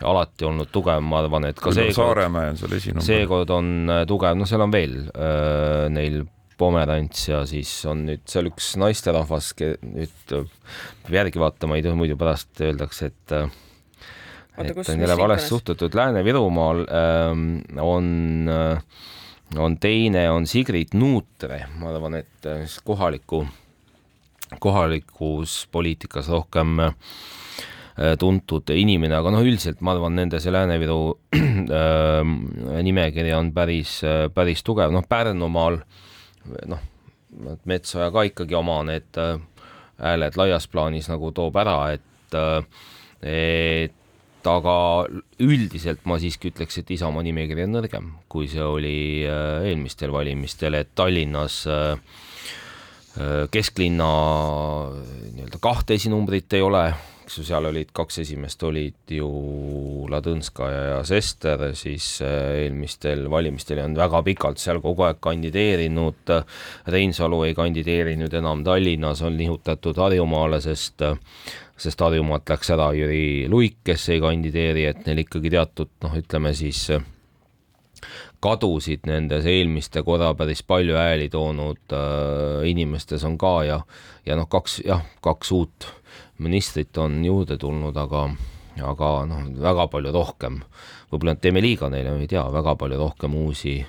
[0.00, 5.00] alati olnud tugev, ma arvan, et ka seekord seekord on tugev, no seal on veel
[5.12, 6.22] äh, neil
[6.60, 12.18] Pomerants ja siis on nüüd seal üks naisterahvas, nüüd peab järgi vaatama, ei tohi muidu
[12.20, 13.36] pärast öeldakse, et
[14.58, 15.94] et jälle valesti suhtutud.
[15.94, 17.46] Lääne-Virumaal ähm,
[17.78, 18.82] on äh,
[19.58, 23.44] on teine, on Sigrid Nuutre, ma arvan, et äh, kohaliku,
[24.62, 26.94] kohalikus poliitikas rohkem äh,
[28.18, 31.00] tuntud inimene, aga noh, üldiselt ma arvan, nende see Lääne-Viru
[31.80, 32.22] äh,
[32.86, 34.00] nimekiri on päris,
[34.34, 36.86] päris tugev, noh, Pärnumaal äh, noh,
[37.70, 39.36] Metsoja ka ikkagi oma need äh,
[40.00, 42.38] hääled laias plaanis nagu toob ära, et,
[43.22, 43.99] et
[44.48, 44.74] aga
[45.42, 50.94] üldiselt ma siiski ütleks, et Isamaa nimekiri on nõrgem, kui see oli eelmistel valimistel, et
[50.94, 51.64] Tallinnas
[53.50, 54.10] kesklinna
[55.34, 56.84] nii-öelda kahte esinumbrit ei ole
[57.30, 59.26] eks ju, seal olid kaks esimest olid ju
[60.10, 66.32] Ladõnskaja ja Sester, siis äh, eelmistel valimistel ei olnud väga pikalt seal kogu aeg kandideerinud,
[66.90, 71.06] Reinsalu ei kandideerinud enam Tallinnas, on nihutatud Harjumaale, sest
[71.80, 76.50] sest Harjumaalt läks ära Jüri Luik, kes ei kandideeri, et neil ikkagi teatud noh, ütleme
[76.58, 76.88] siis
[78.42, 83.80] kadusid nendes eelmiste korra päris palju hääli toonud äh, inimestes on ka ja,
[84.26, 85.90] ja noh, kaks jah, kaks uut
[86.40, 88.26] ministrit on juurde tulnud, aga,
[88.80, 90.60] aga noh, väga palju rohkem,
[91.12, 93.80] võib-olla teeme liiga neile, ma ei tea, väga palju rohkem uusi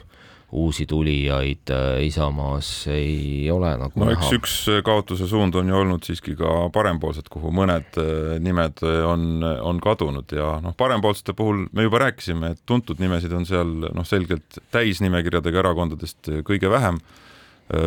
[0.51, 4.17] uusi tulijaid äh, Isamaas ei ole nagu no näha.
[4.19, 9.45] eks üks kaotuse suund on ju olnud siiski ka parempoolsed, kuhu mõned äh, nimed on,
[9.47, 14.07] on kadunud ja noh, parempoolsete puhul me juba rääkisime, et tuntud nimesid on seal noh,
[14.07, 17.30] selgelt täisnimekirjadega erakondadest kõige vähem Äh,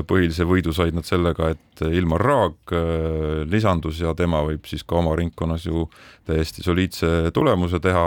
[0.08, 4.98] põhilise võidu said nad sellega, et Ilmar Raag äh, lisandus ja tema võib siis ka
[5.00, 5.88] oma ringkonnas ju
[6.28, 8.06] täiesti soliidse tulemuse teha.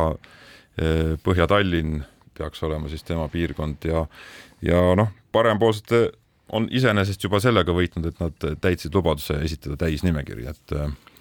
[0.78, 2.02] Äh, Põhja-Tallinn
[2.38, 4.06] peaks olema siis tema piirkond ja,
[4.62, 6.08] ja noh, parempoolsete
[6.56, 10.76] on iseenesest juba sellega võitnud, et nad täitsid lubaduse esitada täisnimekiri, et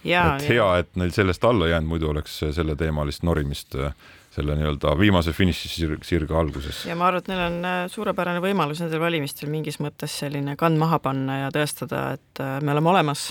[0.06, 3.96] ja, et hea, et neil sellest alla jäänud, muidu oleks selleteemalist norimist äh,
[4.36, 6.82] selle nii-öelda viimase finišisirge alguses.
[6.88, 10.80] ja ma arvan, et neil on äh, suurepärane võimalus nendel valimistel mingis mõttes selline kand
[10.80, 13.26] maha panna ja tõestada, et äh, me oleme olemas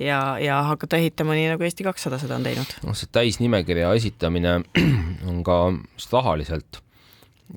[0.00, 2.76] ja, ja hakata ehitama nii, nagu Eesti kakssada seda on teinud.
[2.86, 4.58] noh, see täisnimekirja esitamine
[5.30, 5.60] on ka
[6.12, 6.82] rahaliselt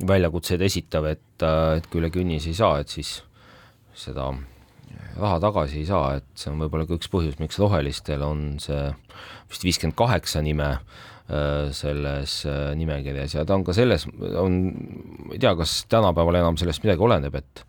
[0.08, 3.22] väljakutseid esitav, et, äh, et kui üle künnis ei saa, et siis
[3.96, 4.34] seda
[5.20, 8.84] raha tagasi ei saa, et see on võib-olla ka üks põhjus, miks rohelistel on see
[9.52, 11.11] vist viiskümmend kaheksa nime Äh,
[11.76, 13.36] selles äh, nimekirjas.
[13.38, 14.08] Ja ta on ka selles,
[14.40, 14.58] on,
[15.28, 17.64] ma ei tea, kas tänapäeval enam sellest midagi oleneb, et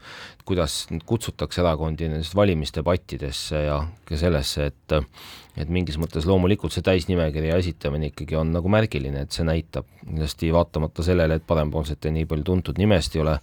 [0.48, 4.98] kuidas kutsutakse erakondi nendesse valimisdebattidesse ja ka sellesse, et
[5.52, 10.48] et mingis mõttes loomulikult see täisnimekirja esitamine ikkagi on nagu märgiline, et see näitab kindlasti
[10.54, 13.34] vaatamata sellele, et parempoolsete nii palju tuntud nimest ei ole,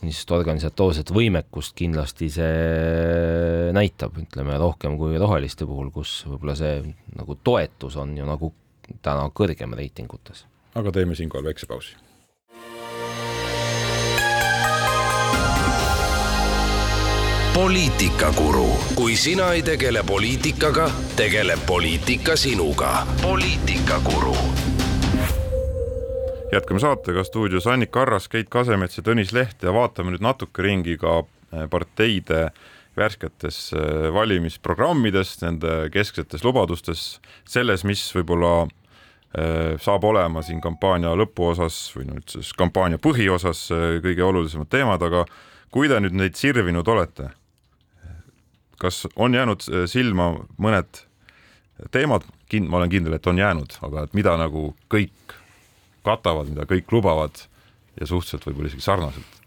[0.00, 6.80] niisugust organisatoorset võimekust kindlasti see näitab, ütleme rohkem kui roheliste puhul, kus võib-olla see
[7.18, 8.54] nagu toetus on ju nagu
[9.02, 10.46] täna kõrgem reitingutes.
[10.74, 11.96] aga teeme siinkohal väikse pausi.
[17.54, 23.06] poliitikakuru, kui sina ei tegele poliitikaga, tegeleb poliitika sinuga.
[23.22, 24.36] poliitikakuru
[26.52, 30.96] jätkame saatega stuudios Annika Arras, Keit Kasemets ja Tõnis Leht ja vaatame nüüd natuke ringi
[30.98, 32.50] ka eh, parteide
[32.96, 38.79] värsketes eh, valimisprogrammides, nende kesksetes lubadustes, selles, mis võib-olla Äh,
[39.78, 45.24] saab olema siin kampaania lõpuosas või nüüd siis kampaania põhiosas äh, kõige olulisemad teemad, aga
[45.70, 47.28] kui te nüüd neid sirvinud olete,
[48.82, 51.04] kas on jäänud äh, silma mõned
[51.94, 52.26] teemad,
[52.66, 55.36] ma olen kindel, et on jäänud, aga et mida nagu kõik
[56.04, 57.44] katavad, mida kõik lubavad
[58.00, 59.39] ja suhteliselt võib-olla isegi sarnaselt?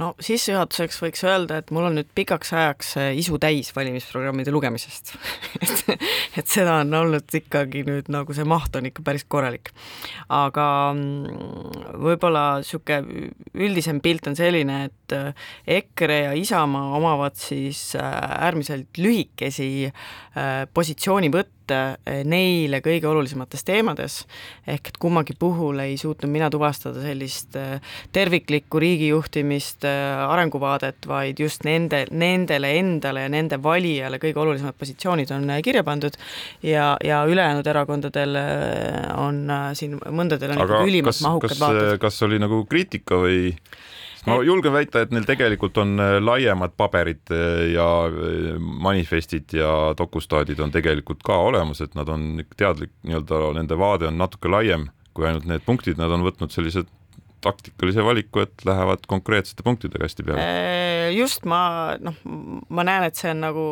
[0.00, 5.14] No sissejuhatuseks võiks öelda, et mul on nüüd pikaks ajaks äh, isu täis valimisprogrammide lugemisest
[5.64, 6.04] et,
[6.40, 9.70] et seda on olnud ikkagi nüüd nagu see maht on ikka päris korralik.
[10.34, 17.92] aga mm, võib-olla niisugune üldisem pilt on selline, et äh, EKRE ja Isamaa omavad siis
[17.98, 18.10] äh,
[18.48, 19.92] äärmiselt lühikesi
[20.74, 21.53] positsioonivõtte
[22.24, 24.18] neile kõige olulisemates teemades,
[24.66, 27.56] ehk et kummagi puhul ei suutnud mina tuvastada sellist
[28.14, 35.32] terviklikku riigijuhtimist, äh, arenguvaadet, vaid just nende, nendele endale ja nende valijale kõige olulisemad positsioonid
[35.34, 36.18] on kirja pandud
[36.62, 38.38] ja, ja ülejäänud erakondadel
[39.20, 39.44] on
[39.78, 41.98] siin, mõndadel on ikkagi ülimalt kas, mahukad vaated.
[42.02, 43.54] kas oli nagu kriitika või?
[44.26, 47.32] Ma julgen väita, et neil tegelikult on laiemad paberid
[47.72, 47.86] ja
[48.58, 54.20] manifestid ja dokustaadid on tegelikult ka olemas, et nad on teadlik, nii-öelda nende vaade on
[54.20, 56.90] natuke laiem kui ainult need punktid, nad on võtnud sellised
[57.44, 60.44] taktikalise valiku, et lähevad konkreetsete punktidega hästi peale?
[60.44, 62.16] Äh, just, ma noh,
[62.68, 63.66] ma näen, et see on nagu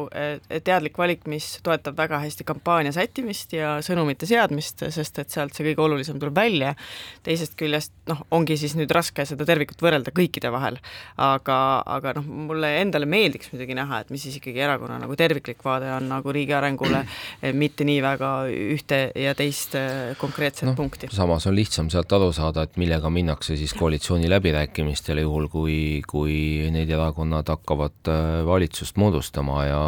[0.64, 5.66] teadlik valik, mis toetab väga hästi kampaania sättimist ja sõnumite seadmist, sest et sealt see
[5.70, 6.74] kõige olulisem tuleb välja.
[7.22, 10.78] teisest küljest noh, ongi siis nüüd raske seda tervikut võrrelda kõikide vahel,
[11.20, 11.56] aga,
[11.96, 15.90] aga noh, mulle endale meeldiks muidugi näha, et mis siis ikkagi erakonna nagu terviklik vaade
[15.96, 17.04] on nagu riigi arengule,
[17.62, 19.76] mitte nii väga ühte ja teist
[20.20, 21.10] konkreetset no, punkti.
[21.14, 25.76] samas on lihtsam sealt aru saada, et millega minnakse siis koalitsiooni läbirääkimistele, juhul kui,
[26.08, 26.34] kui
[26.74, 28.10] need erakonnad hakkavad
[28.46, 29.82] valitsust moodustama ja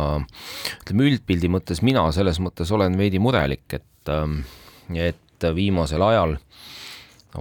[0.83, 4.13] ütleme, üldpildi mõttes mina selles mõttes olen veidi murelik, et,
[4.95, 6.37] et viimasel ajal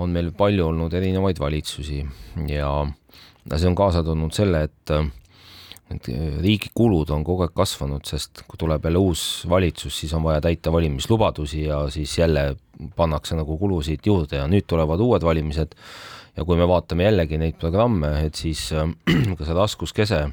[0.02, 2.02] on meil palju olnud erinevaid valitsusi
[2.50, 2.72] ja
[3.54, 4.96] see on kaasa toonud selle, et
[5.94, 6.08] et
[6.42, 10.42] riigi kulud on kogu aeg kasvanud, sest kui tuleb jälle uus valitsus, siis on vaja
[10.42, 12.56] täita valimislubadusi ja siis jälle
[12.96, 15.76] pannakse nagu kulusid juurde ja nüüd tulevad uued valimised
[16.38, 18.70] ja kui me vaatame jällegi neid programme, et siis
[19.38, 20.24] ka see raskuskese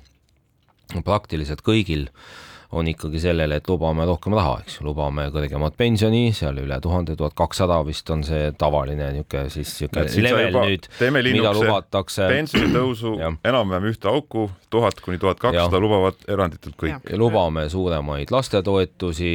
[1.07, 2.38] praktiliselt kõigil äh,
[2.72, 7.16] on ikkagi sellele, et lubame rohkem raha, eks ju, lubame kõrgemat pensioni, seal üle tuhande,
[7.18, 10.86] tuhat kakssada vist on see tavaline niisugune siis niisugune level nüüd,
[11.32, 12.28] mida lubatakse.
[12.36, 17.11] pensionitõusu enam-vähem ühte auku, tuhat kuni tuhat kakssada lubavad eranditult kõik.
[17.18, 19.32] lubame suuremaid lastetoetusi,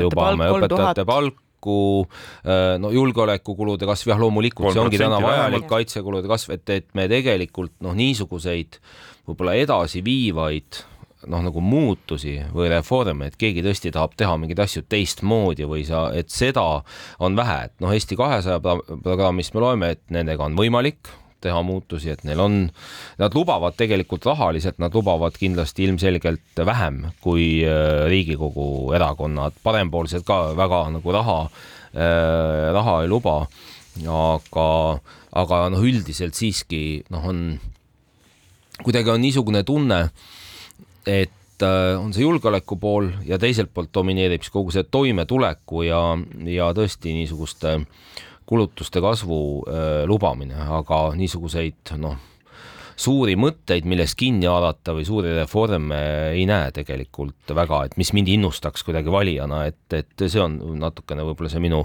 [0.00, 6.54] lubame õpetajate palku, äh, no julgeolekukulude kasv, jah, loomulikult see ongi täna vajalik, kaitsekulude kasv,
[6.58, 8.80] et, et me tegelikult noh, niisuguseid
[9.28, 10.82] võib-olla edasiviivaid
[11.26, 16.08] noh, nagu muutusi või reforme, et keegi tõesti tahab teha mingeid asju teistmoodi või sa,
[16.14, 16.66] et seda
[17.24, 21.10] on vähe, et noh, Eesti kahesaja programmist me loeme, et nendega on võimalik
[21.44, 22.58] teha muutusi, et neil on,
[23.20, 30.40] nad lubavad tegelikult rahaliselt, nad lubavad kindlasti ilmselgelt vähem kui äh, Riigikogu erakonnad, parempoolsed ka
[30.58, 33.40] väga nagu raha äh,, raha ei luba,
[34.04, 34.68] aga,
[35.42, 37.42] aga noh, üldiselt siiski noh, on
[38.84, 40.00] kuidagi on niisugune tunne,
[41.06, 46.02] et äh, on see julgeoleku pool ja teiselt poolt domineerib siis kogu see toimetuleku ja,
[46.46, 47.78] ja tõesti niisuguste
[48.48, 49.38] kulutuste kasvu
[49.68, 52.16] äh, lubamine, aga niisuguseid noh,
[52.98, 55.98] suuri mõtteid, millest kinni haarata või suuri reforme
[56.34, 61.26] ei näe tegelikult väga, et mis mind innustaks kuidagi valijana, et, et see on natukene
[61.28, 61.84] võib-olla see minu,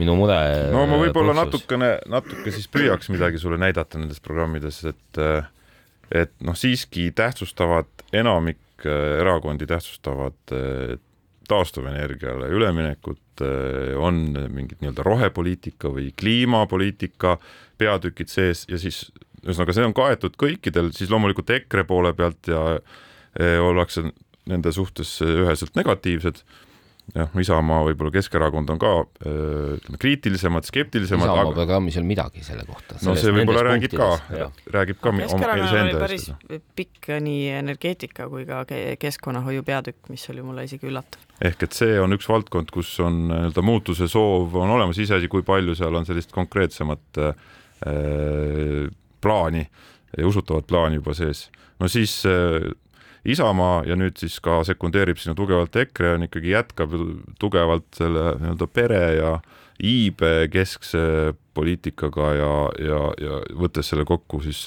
[0.00, 0.38] minu mure.
[0.72, 5.22] no ma võib-olla natukene, natuke siis püüaks midagi sulle näidata nendes programmides, et
[6.14, 10.96] et noh, siiski tähtsustavad enamik äh, erakondi tähtsustavad äh,
[11.50, 17.36] taastuvenergiale üleminekut, äh, on mingid nii-öelda rohepoliitika või kliimapoliitika
[17.78, 19.06] peatükid sees ja siis
[19.44, 22.80] ühesõnaga, see on kaetud kõikidel, siis loomulikult EKRE poole pealt ja
[23.62, 24.00] ollakse
[24.48, 26.40] nende suhtes üheselt negatiivsed
[27.14, 28.90] jah, Isamaa, võib-olla Keskerakond on ka
[29.22, 31.28] ütleme kriitilisemad, skeptilisemad.
[31.28, 31.54] Isamaa aga...
[31.54, 32.98] programmis ei ole midagi selle kohta.
[33.06, 34.08] no see võib-olla räägib ka,
[34.74, 36.28] räägib ka Keskerakonnal oli päris
[36.78, 38.64] pikk nii energeetika kui ka
[39.00, 41.22] keskkonnahoiu peatükk, mis oli mulle isegi üllatav.
[41.44, 45.46] ehk et see on üks valdkond, kus on nii-öelda muutuse soov on olemas, iseasi kui
[45.46, 47.36] palju seal on sellist konkreetsemat äh,
[49.22, 49.66] plaani
[50.16, 51.46] ja usutavat plaani juba sees.
[51.80, 52.66] no siis äh,
[53.26, 56.92] Isamaa ja nüüd siis ka sekundeerib sinna tugevalt EKRE on ikkagi jätkab
[57.42, 59.32] tugevalt selle nii-öelda pere ja
[59.82, 64.66] iibe keskse poliitikaga ja, ja, ja võttes selle kokku siis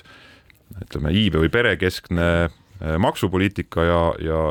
[0.83, 4.41] ütleme, iibe või perekeskne eh, maksupoliitika ja, ja,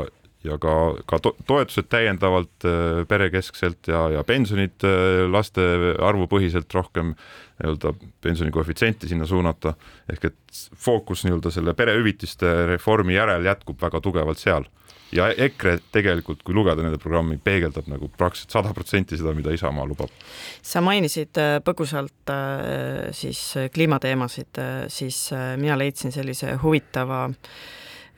[0.43, 0.73] ja ka,
[1.05, 5.63] ka to toetused täiendavalt eh, perekeskselt ja, ja pensionid eh, laste
[5.99, 7.13] arvu põhiselt rohkem
[7.59, 9.73] nii-öelda pensionikoefitsienti sinna suunata,
[10.11, 14.69] ehk et fookus nii-öelda selle perehüvitiste reformi järel jätkub väga tugevalt seal.
[15.11, 19.87] ja EKRE tegelikult, kui lugeda nende programmi, peegeldab nagu praktiliselt sada protsenti seda, mida Isamaa
[19.89, 20.13] lubab.
[20.61, 27.27] sa mainisid äh, põgusalt äh, siis äh, kliimateemasid, siis mina leidsin sellise huvitava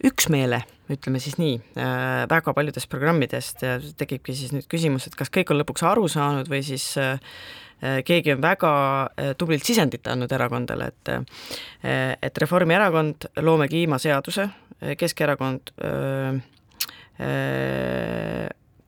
[0.07, 1.57] üksmeele, ütleme siis nii,
[2.31, 6.49] väga paljudest programmidest ja tekibki siis nüüd küsimus, et kas kõik on lõpuks aru saanud
[6.51, 6.87] või siis
[7.81, 8.71] Äh, keegi on väga
[9.17, 14.49] äh, tublilt sisendit andnud erakondadele, et äh, et Reformierakond loome kliimaseaduse,
[14.97, 15.69] Keskerakond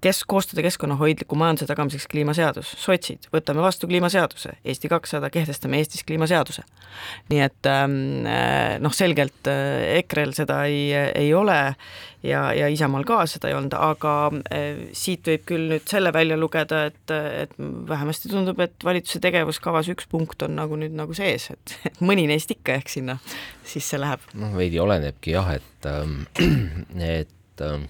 [0.03, 6.65] kes, koostada keskkonnahoidliku majanduse tagamiseks kliimaseadus, sotsid, võtame vastu kliimaseaduse, Eesti kakssada, kehtestame Eestis kliimaseaduse.
[7.31, 7.95] nii et ähm,
[8.29, 11.57] äh, noh, selgelt äh, EKRE-l seda ei, ei ole
[12.23, 14.15] ja, ja Isamaal ka seda ei olnud, aga
[14.51, 17.55] äh, siit võib küll nüüd selle välja lugeda, et, et
[17.89, 22.27] vähemasti tundub, et valitsuse tegevuskavas üks punkt on nagu nüüd nagu sees, et, et mõni
[22.29, 23.19] neist ikka ehk sinna
[23.67, 24.23] sisse läheb.
[24.39, 26.23] noh, veidi olenebki jah, et, ähm,
[27.19, 27.89] et ähm,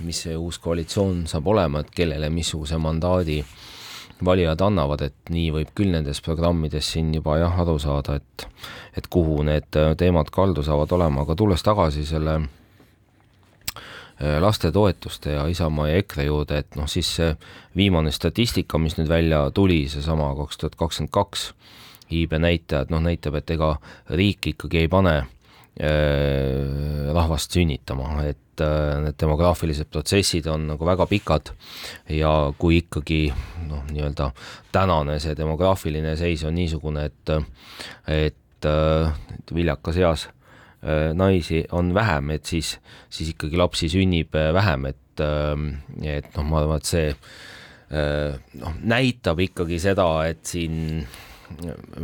[0.00, 3.44] mis see uus koalitsioon saab olema, et kellele missuguse mandaadi
[4.24, 8.46] valijad annavad, et nii võib küll nendes programmides siin juba jah, aru saada, et
[8.96, 15.88] et kuhu need teemad kaldu saavad olema, aga tulles tagasi selle äh, lastetoetuste ja Isamaa
[15.90, 17.36] ja EKRE juurde, et noh, siis see
[17.76, 21.50] viimane statistika, mis nüüd välja tuli, seesama kaks tuhat kakskümmend kaks
[22.10, 23.76] iibe näitajad, noh näitab, et ega
[24.08, 25.35] riik ikkagi ei pane äh,
[25.76, 31.52] rahvast sünnitama, et äh, need demograafilised protsessid on nagu väga pikad
[32.12, 33.26] ja kui ikkagi
[33.68, 34.30] noh, nii-öelda
[34.72, 37.34] tänane see demograafiline seis on niisugune, et
[38.08, 40.22] et et viljakas eas
[41.14, 42.72] naisi on vähem, et siis,
[43.12, 47.12] siis ikkagi lapsi sünnib vähem, et, et noh, ma arvan, et see
[48.62, 51.04] noh, näitab ikkagi seda, et siin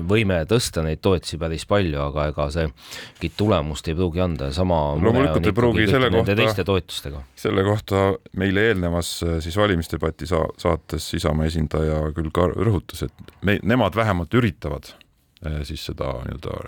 [0.08, 4.80] võime tõsta neid toetusi päris palju, aga ega see mingit tulemust ei pruugi anda sama
[5.00, 7.22] loomulikult ei pruugi selle kohta, teiste toetustega.
[7.44, 8.04] selle kohta
[8.38, 13.96] meile eelnevas äh, siis valimisdebati sa saates Isamaa esindaja küll ka rõhutas, et me, nemad
[13.98, 16.58] vähemalt üritavad äh, siis seda nii-öelda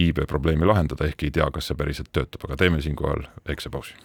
[0.00, 3.96] iibe probleemi lahendada, ehkki ei tea, kas see päriselt töötab, aga teeme siinkohal väikse pausi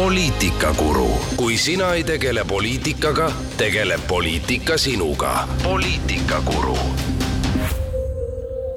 [0.00, 3.26] poliitikakuru, kui sina ei tegele poliitikaga,
[3.56, 5.48] tegeleb poliitika sinuga.
[5.62, 6.76] poliitikakuru.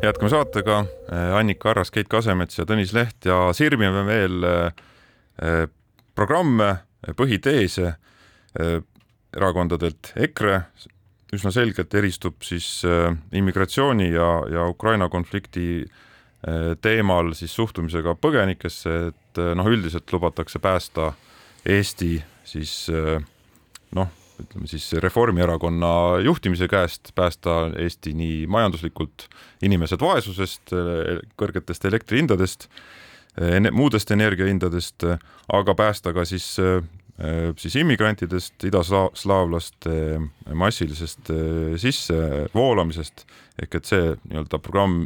[0.04, 0.80] jätkame saatega,
[1.14, 4.66] äh, Annika Arras, Keit Kasemets ja Tõnis Leht ja sirmime veel äh,
[5.40, 5.70] äh,
[6.16, 6.76] programme,
[7.16, 7.96] põhiteese
[9.34, 10.60] erakondadelt EKRE
[11.34, 12.84] üsna selgelt eristub siis
[13.32, 15.86] immigratsiooni ja, ja Ukraina konflikti
[16.84, 21.14] teemal siis suhtumisega põgenikesse, et noh, üldiselt lubatakse päästa
[21.64, 22.74] Eesti siis
[23.96, 24.10] noh,
[24.42, 29.28] ütleme siis Reformierakonna juhtimise käest, päästa Eesti nii majanduslikult
[29.64, 30.74] inimesed vaesusest,
[31.40, 32.68] kõrgetest elektrihindadest,
[33.72, 35.08] muudest energiahindadest,
[35.54, 36.56] aga päästa ka siis
[37.62, 39.92] siis immigrantidest, idaslaavlaste
[40.58, 41.30] massilisest
[41.78, 43.28] sissevoolamisest
[43.62, 45.04] ehk et see nii-öelda programm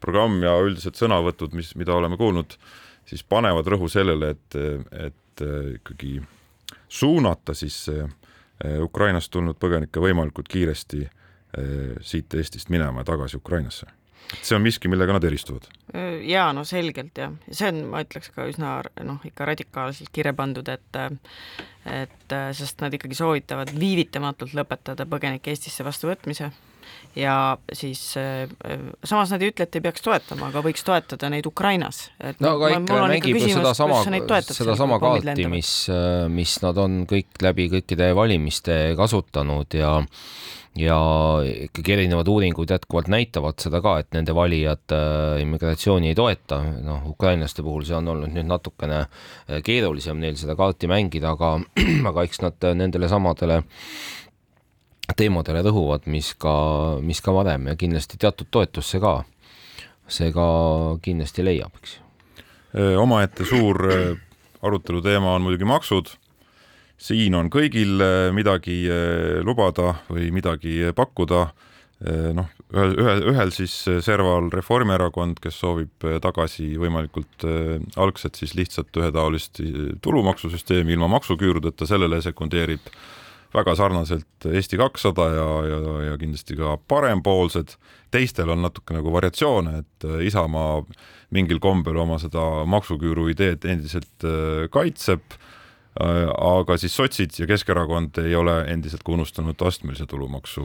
[0.00, 2.56] programm ja üldised sõnavõtud, mis, mida oleme kuulnud,
[3.06, 4.56] siis panevad rõhu sellele, et,
[5.06, 5.44] et
[5.76, 6.18] ikkagi
[6.88, 8.08] suunata siis eh,
[8.80, 13.86] Ukrainast tulnud põgenikke võimalikult kiiresti eh, siit Eestist minema ja tagasi Ukrainasse.
[14.42, 15.68] see on miski, millega nad eristuvad.
[16.22, 20.68] ja no selgelt jah, see on, ma ütleks ka üsna noh, ikka radikaalselt kirja pandud,
[20.68, 21.02] et
[21.86, 26.50] et sest nad ikkagi soovitavad viivitamatult lõpetada põgenike Eestisse vastuvõtmise
[27.16, 28.48] ja siis äh,
[29.04, 32.10] samas nad ei ütle, et ei peaks toetama, aga võiks toetada neid Ukrainas.
[32.40, 34.02] no aga ikka mängib ju sedasama,
[34.50, 39.96] sedasama kaarti, mis, äh, mis nad on kõik läbi kõikide valimiste kasutanud ja
[40.76, 40.96] ja
[41.46, 47.06] ikkagi erinevad uuringud jätkuvalt näitavad seda ka, et nende valijad äh, immigratsiooni ei toeta, noh,
[47.14, 51.54] ukrainlaste puhul see on olnud nüüd natukene äh, keerulisem neil seda kaarti mängida, aga,
[52.12, 54.25] aga eks nad nendele samadele äh,
[55.16, 56.56] teemadele rõhuvad, mis ka,
[57.02, 59.18] mis ka varem ja kindlasti teatud toetust see ka,
[60.08, 60.46] see ka
[61.04, 62.00] kindlasti leiab, eks
[62.76, 63.80] omaette suur
[64.62, 66.10] arutelu teema on muidugi maksud.
[66.96, 68.00] siin on kõigil
[68.32, 68.86] midagi
[69.44, 71.46] lubada või midagi pakkuda.
[72.36, 73.72] noh, ühel, ühel, ühel siis
[74.04, 77.46] serval Reformierakond, kes soovib tagasi võimalikult
[77.96, 79.60] algselt siis lihtsalt ühetaolist
[80.04, 82.84] tulumaksusüsteemi ilma maksuküürudeta, sellele sekundeerib
[83.56, 85.78] väga sarnaselt Eesti kakssada ja, ja,
[86.10, 87.76] ja kindlasti ka parempoolsed.
[88.10, 90.82] teistel on natuke nagu variatsioone, et äh, Isamaa
[91.34, 98.22] mingil kombel oma seda maksuküüru ideed endiselt äh, kaitseb äh, aga siis sotsid ja Keskerakond
[98.22, 100.64] ei ole endiselt ka unustanud astmelise tulumaksu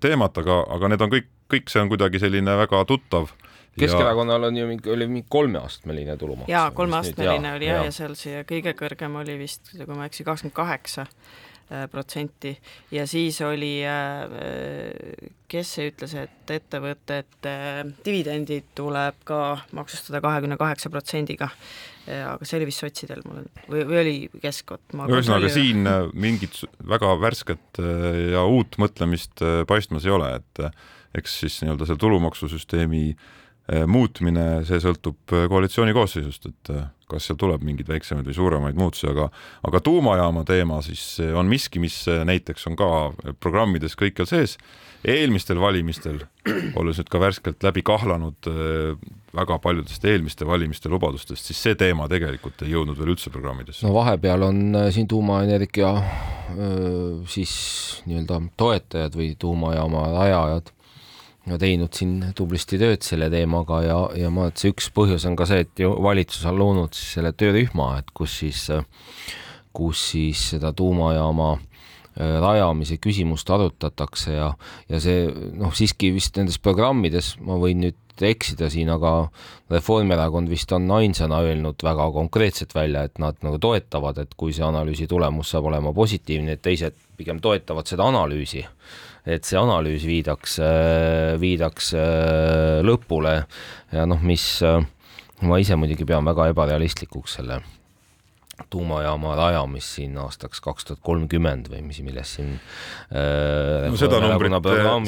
[0.00, 3.30] teemat, aga, aga need on kõik, kõik see on kuidagi selline väga tuttav
[3.78, 6.48] Keskerakonnal on ju mingi, oli mingi kolmeastmeline tulumaks.
[6.50, 10.26] jaa, kolmeastmeline oli jah, ja seal see kõige kõrgem oli vist, kui ma ei eksi,
[10.26, 11.06] kakskümmend kaheksa
[11.90, 12.54] protsenti
[12.94, 14.24] ja siis oli, äh,
[15.48, 17.54] kes see ütles, et ettevõtete
[18.06, 21.50] dividendid tuleb ka maksustada kahekümne kaheksa protsendiga.
[22.08, 24.80] aga see oli vist sotsidel mul või, või oli Keskot?
[24.96, 27.82] ühesõnaga siin äh, mingit väga värsket
[28.32, 30.62] ja uut mõtlemist paistmas ei ole, et
[31.18, 33.02] eks siis nii-öelda selle tulumaksusüsteemi
[33.86, 36.70] muutmine, see sõltub koalitsiooni koosseisust, et
[37.08, 39.28] kas seal tuleb mingeid väiksemaid või suuremaid muutusi, aga
[39.68, 41.02] aga tuumajaama teema siis
[41.36, 42.88] on miski, mis näiteks on ka
[43.40, 44.58] programmides kõikjal sees.
[45.04, 46.24] eelmistel valimistel,
[46.78, 48.96] olles nüüd ka värskelt läbi kahlanud äh,
[49.36, 53.86] väga paljudest eelmiste valimiste lubadustest, siis see teema tegelikult ei jõudnud veel üldse programmidesse.
[53.86, 56.08] no vahepeal on äh, siin tuumaenergia äh,
[57.30, 57.54] siis
[58.08, 60.72] nii-öelda toetajad või tuumajaama rajajad
[61.58, 65.46] teinud siin tublisti tööd selle teemaga ja, ja ma et see üks põhjus on ka
[65.48, 68.66] see, et ju valitsus on loonud siis selle töörühma, et kus siis,
[69.72, 74.52] kus siis seda tuumajaama äh, rajamise küsimust arutatakse ja,
[74.90, 75.24] ja see
[75.56, 79.28] noh, siiski vist nendes programmides, ma võin nüüd eksida siin, aga
[79.70, 84.64] Reformierakond vist on ainsana öelnud väga konkreetselt välja, et nad nagu toetavad, et kui see
[84.66, 88.64] analüüsi tulemus saab olema positiivne, et teised pigem toetavad seda analüüsi
[89.28, 90.58] et see analüüs viidaks,
[91.40, 93.34] viidaks äh, lõpule.
[93.92, 94.80] Ja noh, mis äh,
[95.44, 97.60] ma ise muidugi pean väga ebarealistlikuks selle
[98.70, 104.56] tuumajaama rajamist siin aastaks kaks tuhat kolmkümmend või mis, millest siin äh, no seda numbrit,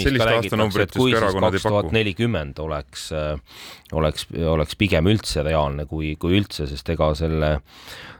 [0.04, 1.94] sellist aastanumbrit vist erakonnad ei paku.
[1.96, 3.34] nelikümmend oleks äh,,
[3.92, 7.50] oleks, oleks pigem üldse reaalne kui, kui üldse, sest ega selle,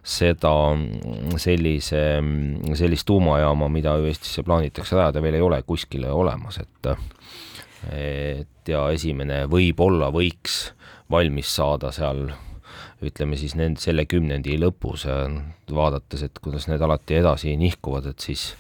[0.02, 0.52] seda,
[1.40, 2.02] sellise,
[2.78, 6.92] sellist tuumajaama, mida ju Eestisse plaanitakse rajada, veel ei ole kuskile olemas, et
[7.90, 10.74] et ja esimene võib-olla võiks
[11.10, 12.26] valmis saada seal
[13.04, 15.06] ütleme siis nend-, selle kümnendi lõpus,
[15.70, 18.50] vaadates, et kuidas need alati edasi nihkuvad, et siis,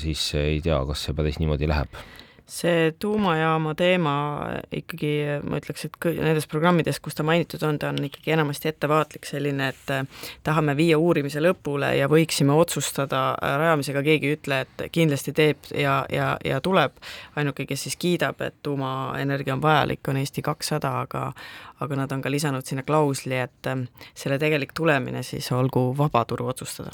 [0.00, 2.00] siis ei tea, kas see päris niimoodi läheb
[2.50, 4.12] see tuumajaama teema
[4.74, 5.12] ikkagi,
[5.46, 9.70] ma ütleks, et nendes programmides, kus ta mainitud on, ta on ikkagi enamasti ettevaatlik, selline,
[9.70, 15.34] et eh, tahame viia uurimise lõpule ja võiksime otsustada rajamisega, keegi ei ütle, et kindlasti
[15.36, 16.98] teeb ja, ja, ja tuleb.
[17.38, 21.30] ainuke, kes siis kiidab, et tuumaenergia on vajalik, on Eesti kakssada, aga
[21.80, 26.50] aga nad on ka lisanud sinna klausli, et eh, selle tegelik tulemine siis olgu vabaturu
[26.50, 26.90] otsustada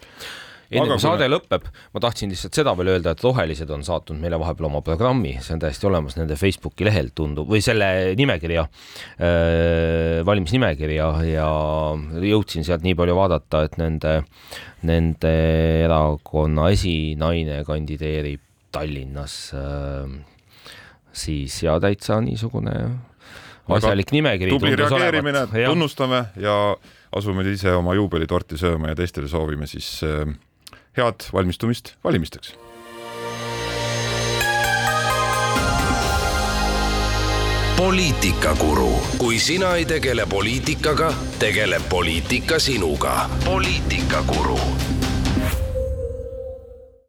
[0.70, 4.38] enne kui saade lõpeb, ma tahtsin lihtsalt seda veel öelda, et Rohelised on saatnud meile
[4.40, 7.88] vahepeal oma programmi, see on täiesti olemas nende Facebooki lehel tundub või selle
[8.18, 11.50] nimekirja äh,, valimisnimekirja ja
[12.26, 14.16] jõudsin sealt nii palju vaadata, et nende,
[14.88, 15.34] nende
[15.86, 18.42] erakonna esinaine kandideerib
[18.76, 20.10] Tallinnas äh,
[21.16, 22.74] siis ja täitsa niisugune
[23.72, 24.50] asjalik nimekiri.
[24.52, 26.76] tubli reageerimine, tunnustame ja
[27.16, 30.26] asume ise oma juubelitorti sööma ja teistele soovime siis äh,
[30.97, 32.55] head valmistumist valimisteks.
[37.76, 43.30] poliitikakuru, kui sina ei tegele poliitikaga, tegeleb poliitika sinuga.
[43.44, 44.61] poliitikakuru